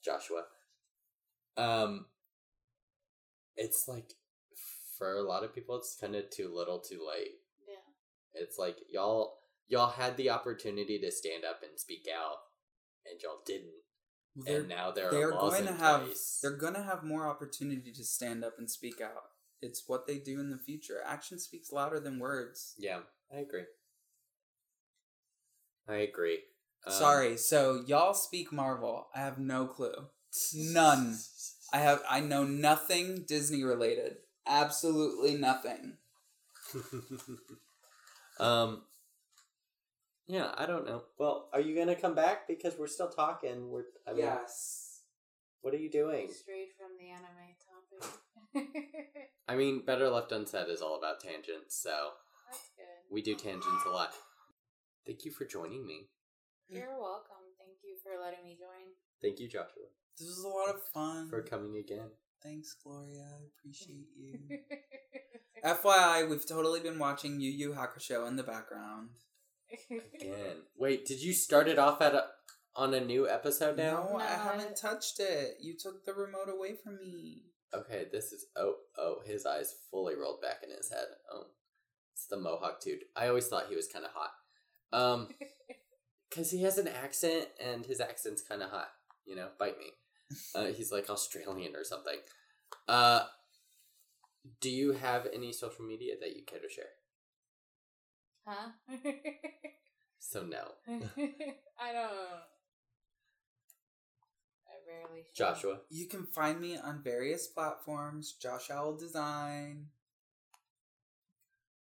[0.04, 0.44] Joshua.
[1.56, 2.06] Um
[3.56, 4.14] it's like
[4.98, 7.32] for a lot of people it's kind of too little too late.
[7.68, 8.42] Yeah.
[8.42, 9.38] It's like y'all
[9.68, 12.38] y'all had the opportunity to stand up and speak out
[13.10, 13.70] and y'all didn't.
[14.36, 16.40] They're, and now there they're are laws going in to have place.
[16.42, 19.22] they're going to have more opportunity to stand up and speak out.
[19.62, 21.00] It's what they do in the future.
[21.04, 22.74] Action speaks louder than words.
[22.78, 23.00] Yeah,
[23.32, 23.64] I agree.
[25.88, 26.40] I agree.
[26.86, 29.08] Um, Sorry, so y'all speak Marvel.
[29.14, 29.94] I have no clue.
[30.54, 31.16] None.
[31.72, 34.16] I have I know nothing Disney related.
[34.46, 35.98] Absolutely nothing.
[38.40, 38.82] um.
[40.26, 41.02] Yeah, I don't know.
[41.18, 43.70] Well, are you gonna come back because we're still talking?
[43.70, 43.84] We're.
[44.06, 45.00] I mean, yes.
[45.60, 46.28] What are you doing?
[46.30, 47.56] Straight from the anime
[48.00, 48.20] topic.
[49.48, 52.10] I mean, Better Left Unsaid is all about tangents, so
[52.50, 53.14] That's good.
[53.14, 54.12] we do tangents a lot.
[55.06, 56.08] Thank you for joining me.
[56.68, 57.00] You're mm.
[57.00, 57.44] welcome.
[57.58, 58.94] Thank you for letting me join.
[59.20, 59.84] Thank you, Joshua,
[60.18, 61.28] This was a lot of fun.
[61.28, 62.10] for coming again.
[62.42, 63.22] Thanks, Gloria.
[63.22, 64.38] I appreciate you.
[65.64, 69.08] FYI, we've totally been watching Yu Yu Hakusho in the background.
[69.90, 70.58] Again.
[70.76, 72.26] Wait, did you start it off at a,
[72.76, 74.08] on a new episode now?
[74.10, 75.56] No, I haven't touched it.
[75.60, 77.42] You took the remote away from me.
[77.76, 81.06] Okay, this is oh oh his eyes fully rolled back in his head.
[81.32, 81.46] Oh,
[82.12, 83.04] it's the mohawk dude.
[83.16, 84.30] I always thought he was kind of hot.
[84.92, 85.28] Um,
[86.34, 88.88] cause he has an accent and his accent's kind of hot.
[89.26, 89.86] You know, bite me.
[90.54, 92.16] Uh, he's like Australian or something.
[92.88, 93.20] Uh,
[94.60, 96.86] do you have any social media that you care to share?
[98.46, 98.70] huh?
[100.18, 100.72] So no,
[101.78, 102.10] I don't.
[104.94, 105.24] I barely.
[105.32, 105.44] show.
[105.52, 105.78] Joshua.
[105.90, 108.32] You can find me on various platforms.
[108.40, 109.86] Josh Owl Design.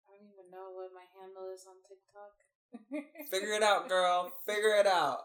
[0.09, 3.27] I don't even know what my handle is on TikTok.
[3.31, 4.32] Figure it out, girl.
[4.47, 5.19] Figure it out.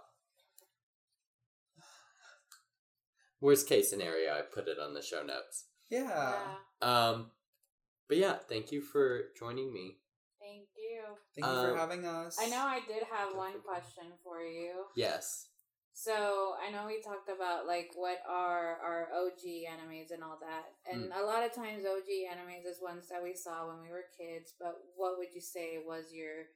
[3.41, 5.65] Worst case scenario, I put it on the show notes.
[5.89, 6.33] Yeah.
[6.81, 6.87] Yeah.
[6.87, 7.31] Um,
[8.07, 9.97] but yeah, thank you for joining me.
[10.39, 11.01] Thank you.
[11.35, 12.37] Thank you for Um, having us.
[12.41, 14.85] I know I did have one question for you.
[14.95, 15.47] Yes.
[15.95, 20.75] So I know we talked about like what are our OG animes and all that,
[20.91, 21.15] and Mm.
[21.17, 24.53] a lot of times OG animes is ones that we saw when we were kids.
[24.59, 26.51] But what would you say was your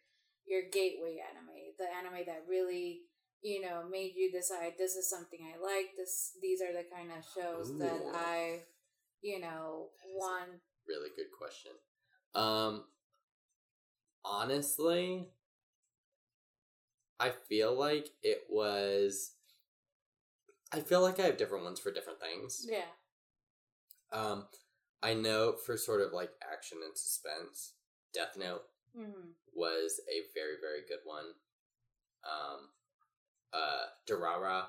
[0.45, 3.07] your gateway anime, the anime that really
[3.41, 5.95] you know made you decide this is something I like.
[5.95, 8.63] This these are the kind of shows that I
[9.21, 10.59] you know want.
[10.85, 11.71] really good question.
[12.35, 12.83] Um,
[14.25, 15.29] honestly,
[17.19, 19.33] I feel like it was.
[20.71, 22.65] I feel like I have different ones for different things.
[22.69, 22.85] Yeah.
[24.11, 24.47] Um,
[25.01, 27.73] I know for sort of like action and suspense,
[28.13, 28.63] Death Note
[28.95, 31.25] hmm was a very very good one.
[32.23, 32.69] Um,
[33.53, 34.65] uh, Durara,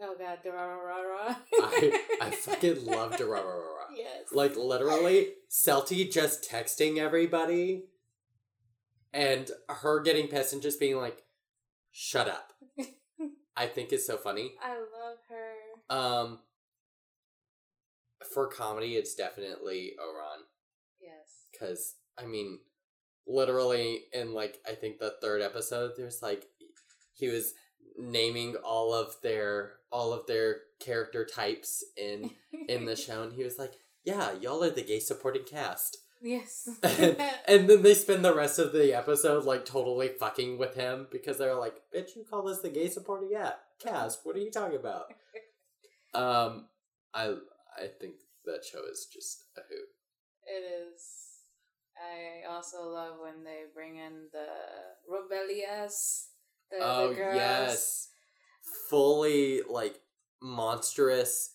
[0.00, 1.36] Oh god, Durarara.
[1.62, 3.86] I I fucking love Durarara.
[3.96, 4.32] Yes.
[4.32, 7.84] Like literally, Celty just texting everybody,
[9.12, 11.22] and her getting pissed and just being like,
[11.92, 12.52] "Shut up."
[13.56, 14.54] I think is so funny.
[14.62, 15.94] I love her.
[15.96, 16.38] Um,
[18.34, 20.42] for comedy, it's definitely Ouran
[21.00, 21.46] Yes.
[21.52, 22.60] because I mean,
[23.26, 26.46] literally in like I think the third episode, there's like
[27.14, 27.54] he was
[27.98, 32.30] naming all of their all of their character types in
[32.68, 33.74] in the show, and he was like,
[34.04, 36.68] "Yeah, y'all are the gay supporting cast." Yes.
[36.82, 41.38] and then they spend the rest of the episode like totally fucking with him because
[41.38, 44.20] they're like, "Bitch, you call this the gay supporting yeah, cast?
[44.24, 45.06] What are you talking about?"
[46.14, 46.66] um,
[47.12, 47.34] I
[47.76, 49.88] I think that show is just a hoot.
[50.46, 51.22] It is.
[51.96, 54.46] I also love when they bring in the
[55.08, 56.28] rebellious,
[56.70, 57.36] the, oh the girls.
[57.36, 58.08] yes,
[58.88, 60.00] fully like
[60.40, 61.50] monstrous,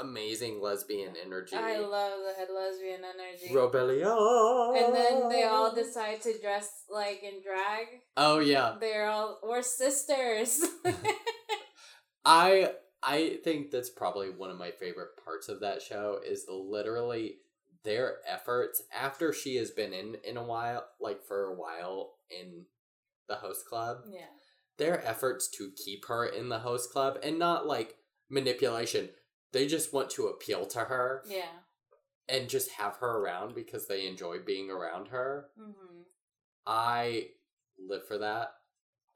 [0.00, 1.56] amazing lesbian energy.
[1.56, 3.54] I love the head lesbian energy.
[3.54, 4.08] Rebellion.
[4.84, 7.86] and then they all decide to dress like in drag.
[8.16, 10.64] Oh yeah, They're all we're sisters.
[12.24, 17.36] I I think that's probably one of my favorite parts of that show is literally
[17.84, 22.64] their efforts after she has been in in a while, like for a while in
[23.28, 23.98] the host club.
[24.10, 24.26] yeah.
[24.78, 27.94] Their efforts to keep her in the host club and not like
[28.28, 29.08] manipulation.
[29.52, 31.48] They just want to appeal to her Yeah.
[32.28, 35.48] and just have her around because they enjoy being around her.
[35.58, 36.02] hmm
[36.66, 37.28] I
[37.78, 38.54] live for that.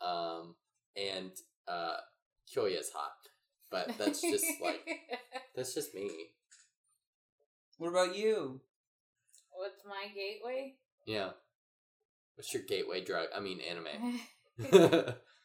[0.01, 0.55] Um,
[0.97, 1.33] and
[1.69, 1.97] uh,
[2.57, 3.13] is hot,
[3.71, 4.89] but that's just like
[5.55, 6.11] that's just me.
[7.79, 8.61] What about you?
[9.53, 10.75] What's my gateway?
[11.07, 11.31] Yeah.
[12.35, 13.29] What's your gateway drug?
[13.35, 14.21] I mean, anime.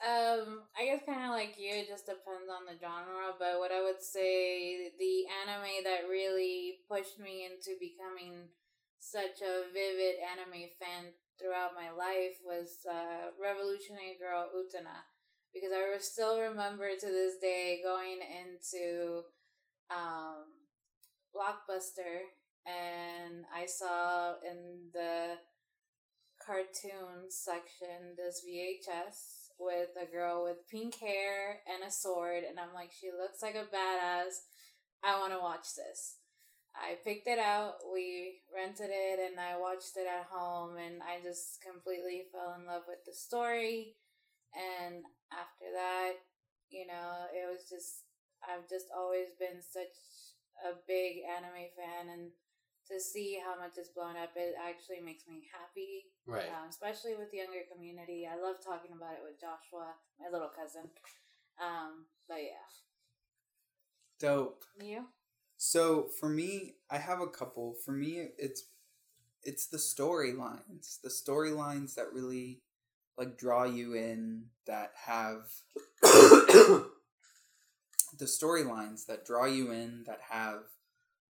[0.00, 3.36] Um, I guess kind of like you, it just depends on the genre.
[3.36, 8.48] But what I would say, the anime that really pushed me into becoming
[8.98, 15.04] such a vivid anime fan throughout my life was uh, Revolutionary Girl Utena.
[15.52, 19.24] Because I still remember to this day going into
[19.90, 20.48] um,
[21.34, 22.24] Blockbuster
[22.64, 25.36] and I saw in the
[26.44, 32.74] cartoon section this VHS with a girl with pink hair and a sword, and I'm
[32.74, 34.48] like, she looks like a badass.
[35.04, 36.16] I want to watch this.
[36.74, 41.20] I picked it out, we rented it, and I watched it at home, and I
[41.22, 43.96] just completely fell in love with the story.
[44.54, 45.02] And
[45.34, 46.14] after that,
[46.70, 48.06] you know, it was just,
[48.46, 49.94] I've just always been such
[50.62, 52.30] a big anime fan, and
[52.90, 56.50] to see how much it's blown up, it actually makes me happy right.
[56.50, 58.26] um, especially with the younger community.
[58.26, 60.90] I love talking about it with Joshua, my little cousin.
[61.60, 62.66] Um, but yeah,
[64.18, 64.64] Dope.
[64.80, 65.04] you.
[65.56, 67.76] So for me, I have a couple.
[67.84, 68.64] For me, it's
[69.42, 72.62] it's the storylines, the storylines that really
[73.16, 75.46] like draw you in, that have
[76.02, 76.86] the
[78.22, 80.62] storylines that draw you in, that have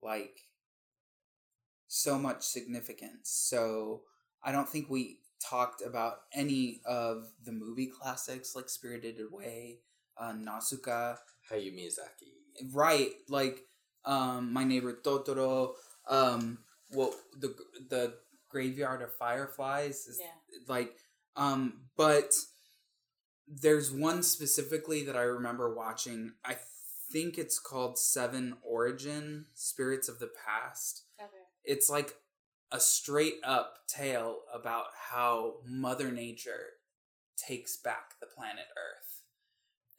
[0.03, 0.41] like
[2.03, 3.31] so much significance.
[3.31, 4.03] So
[4.45, 5.19] I don't think we
[5.51, 9.81] talked about any of the movie classics like Spirited Away,
[10.19, 11.17] uh, Nausicaä,
[11.51, 12.33] Hayao Miyazaki.
[12.73, 13.61] right like
[14.05, 15.75] um my neighbor totoro
[16.09, 16.59] um
[16.93, 17.55] well the
[17.91, 18.15] the
[18.49, 20.65] graveyard of fireflies is Yeah.
[20.67, 20.93] like
[21.37, 21.61] um
[21.97, 22.33] but
[23.49, 26.57] there's one specifically that i remember watching i
[27.13, 31.06] think it's called seven origin spirits of the past Okay.
[31.67, 32.15] It's like
[32.73, 36.75] a straight up tale about how mother nature
[37.37, 39.23] takes back the planet earth.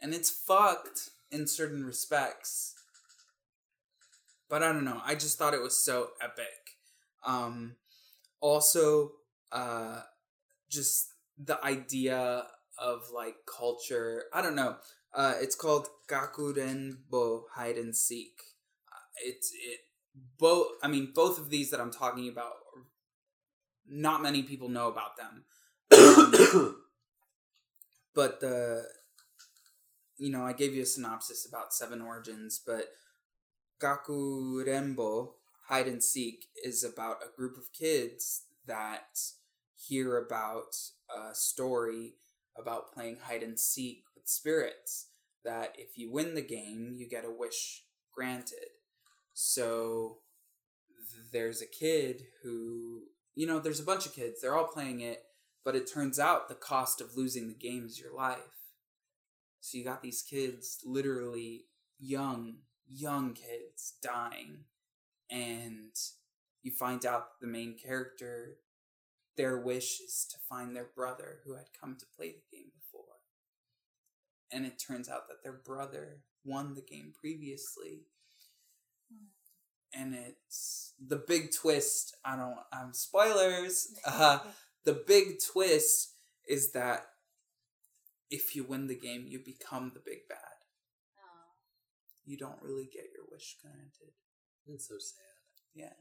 [0.02, 2.74] And it's fucked in certain respects
[4.50, 5.02] but i don't know.
[5.06, 6.78] I just thought it was so epic.
[7.26, 7.76] Um
[8.40, 9.12] also
[9.52, 10.02] uh
[10.70, 12.44] just the idea
[12.80, 14.24] of like culture.
[14.34, 14.78] I don't know.
[15.14, 18.42] Uh it's called Kakurenbo hide and seek.
[18.92, 19.80] Uh, it's it
[20.38, 22.54] both i mean both of these that i'm talking about
[23.90, 25.44] not many people know about them.
[25.98, 26.76] Um,
[28.16, 28.84] but the
[30.18, 32.88] you know i gave you a synopsis about seven origins but
[33.80, 35.34] Kakurenbo
[35.68, 39.20] hide and seek is about a group of kids that
[39.76, 40.76] hear about
[41.16, 42.16] a story
[42.58, 45.08] about playing hide and seek with spirits
[45.46, 47.84] that if you win the game you get a wish
[48.14, 48.77] granted
[49.40, 50.18] so
[51.32, 53.02] there's a kid who
[53.36, 55.24] you know there's a bunch of kids they're all playing it
[55.68, 58.38] but it turns out the cost of losing the game is your life.
[59.60, 61.66] So you got these kids literally
[62.00, 62.60] young
[62.90, 64.60] young kids dying
[65.30, 65.92] and
[66.64, 68.60] you find out the main character
[69.36, 73.18] their wish is to find their brother who had come to play the game before.
[74.54, 78.06] And it turns out that their brother won the game previously
[79.98, 84.40] and it's the big twist i don't I'm um spoilers uh,
[84.86, 86.14] the big twist
[86.48, 87.06] is that
[88.30, 90.38] if you win the game you become the big bad
[91.18, 91.54] Oh.
[92.26, 94.14] you don't really get your wish granted
[94.68, 95.44] That's so sad.
[95.76, 95.94] yeah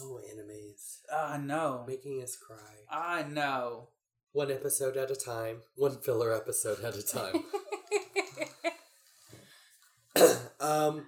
[0.00, 0.98] Oh, animes.
[1.12, 2.84] i know Making us cry.
[2.90, 3.88] i know
[4.32, 5.62] One episode at a time.
[5.76, 7.42] One filler episode at a time.
[10.60, 11.06] um,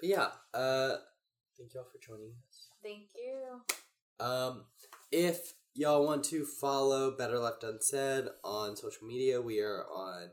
[0.00, 0.96] But yeah, uh,
[1.58, 2.68] thank y'all for joining us.
[2.82, 4.24] Thank you.
[4.24, 4.64] Um,
[5.12, 10.30] if y'all want to follow Better Left Unsaid on social media, we are on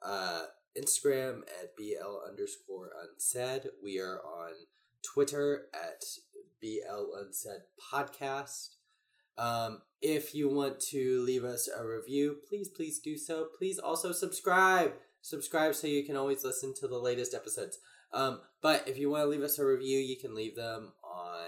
[0.00, 0.42] uh,
[0.78, 3.68] Instagram at BL underscore unsaid.
[3.82, 4.52] We are on
[5.02, 6.02] Twitter at
[6.62, 8.76] BL Unsaid Podcast.
[9.36, 13.48] Um, if you want to leave us a review, please, please do so.
[13.58, 14.92] Please also subscribe.
[15.20, 17.78] Subscribe so you can always listen to the latest episodes.
[18.12, 21.46] Um, but if you want to leave us a review, you can leave them on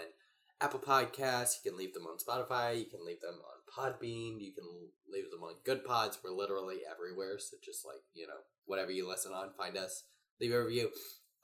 [0.61, 1.57] Apple Podcasts.
[1.63, 2.79] You can leave them on Spotify.
[2.79, 4.41] You can leave them on Podbean.
[4.41, 4.65] You can
[5.13, 6.19] leave them on Good Pods.
[6.23, 7.39] We're literally everywhere.
[7.39, 10.05] So just like, you know, whatever you listen on, find us,
[10.41, 10.91] leave a review.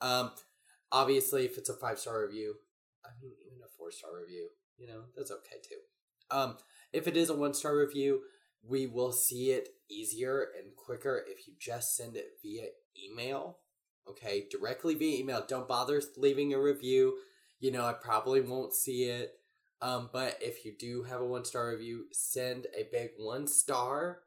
[0.00, 0.30] Um,
[0.92, 2.54] obviously, if it's a five star review,
[3.04, 5.80] I mean, even a four star review, you know, that's okay too.
[6.30, 6.56] Um,
[6.92, 8.22] if it is a one star review,
[8.66, 13.58] we will see it easier and quicker if you just send it via email.
[14.10, 15.44] Okay, directly via email.
[15.46, 17.18] Don't bother leaving a review.
[17.60, 19.34] You know, I probably won't see it.
[19.80, 24.20] Um, but if you do have a one star review, send a big one star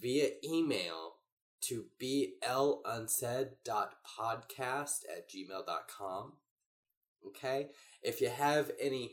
[0.00, 1.16] via email
[1.62, 3.56] to blunsaid.podcast
[5.16, 6.32] at gmail.com.
[7.26, 7.68] Okay?
[8.02, 9.12] If you have any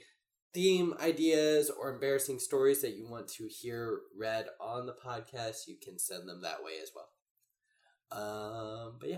[0.53, 5.75] theme ideas or embarrassing stories that you want to hear read on the podcast, you
[5.83, 7.09] can send them that way as well.
[8.11, 9.17] Um, but yeah,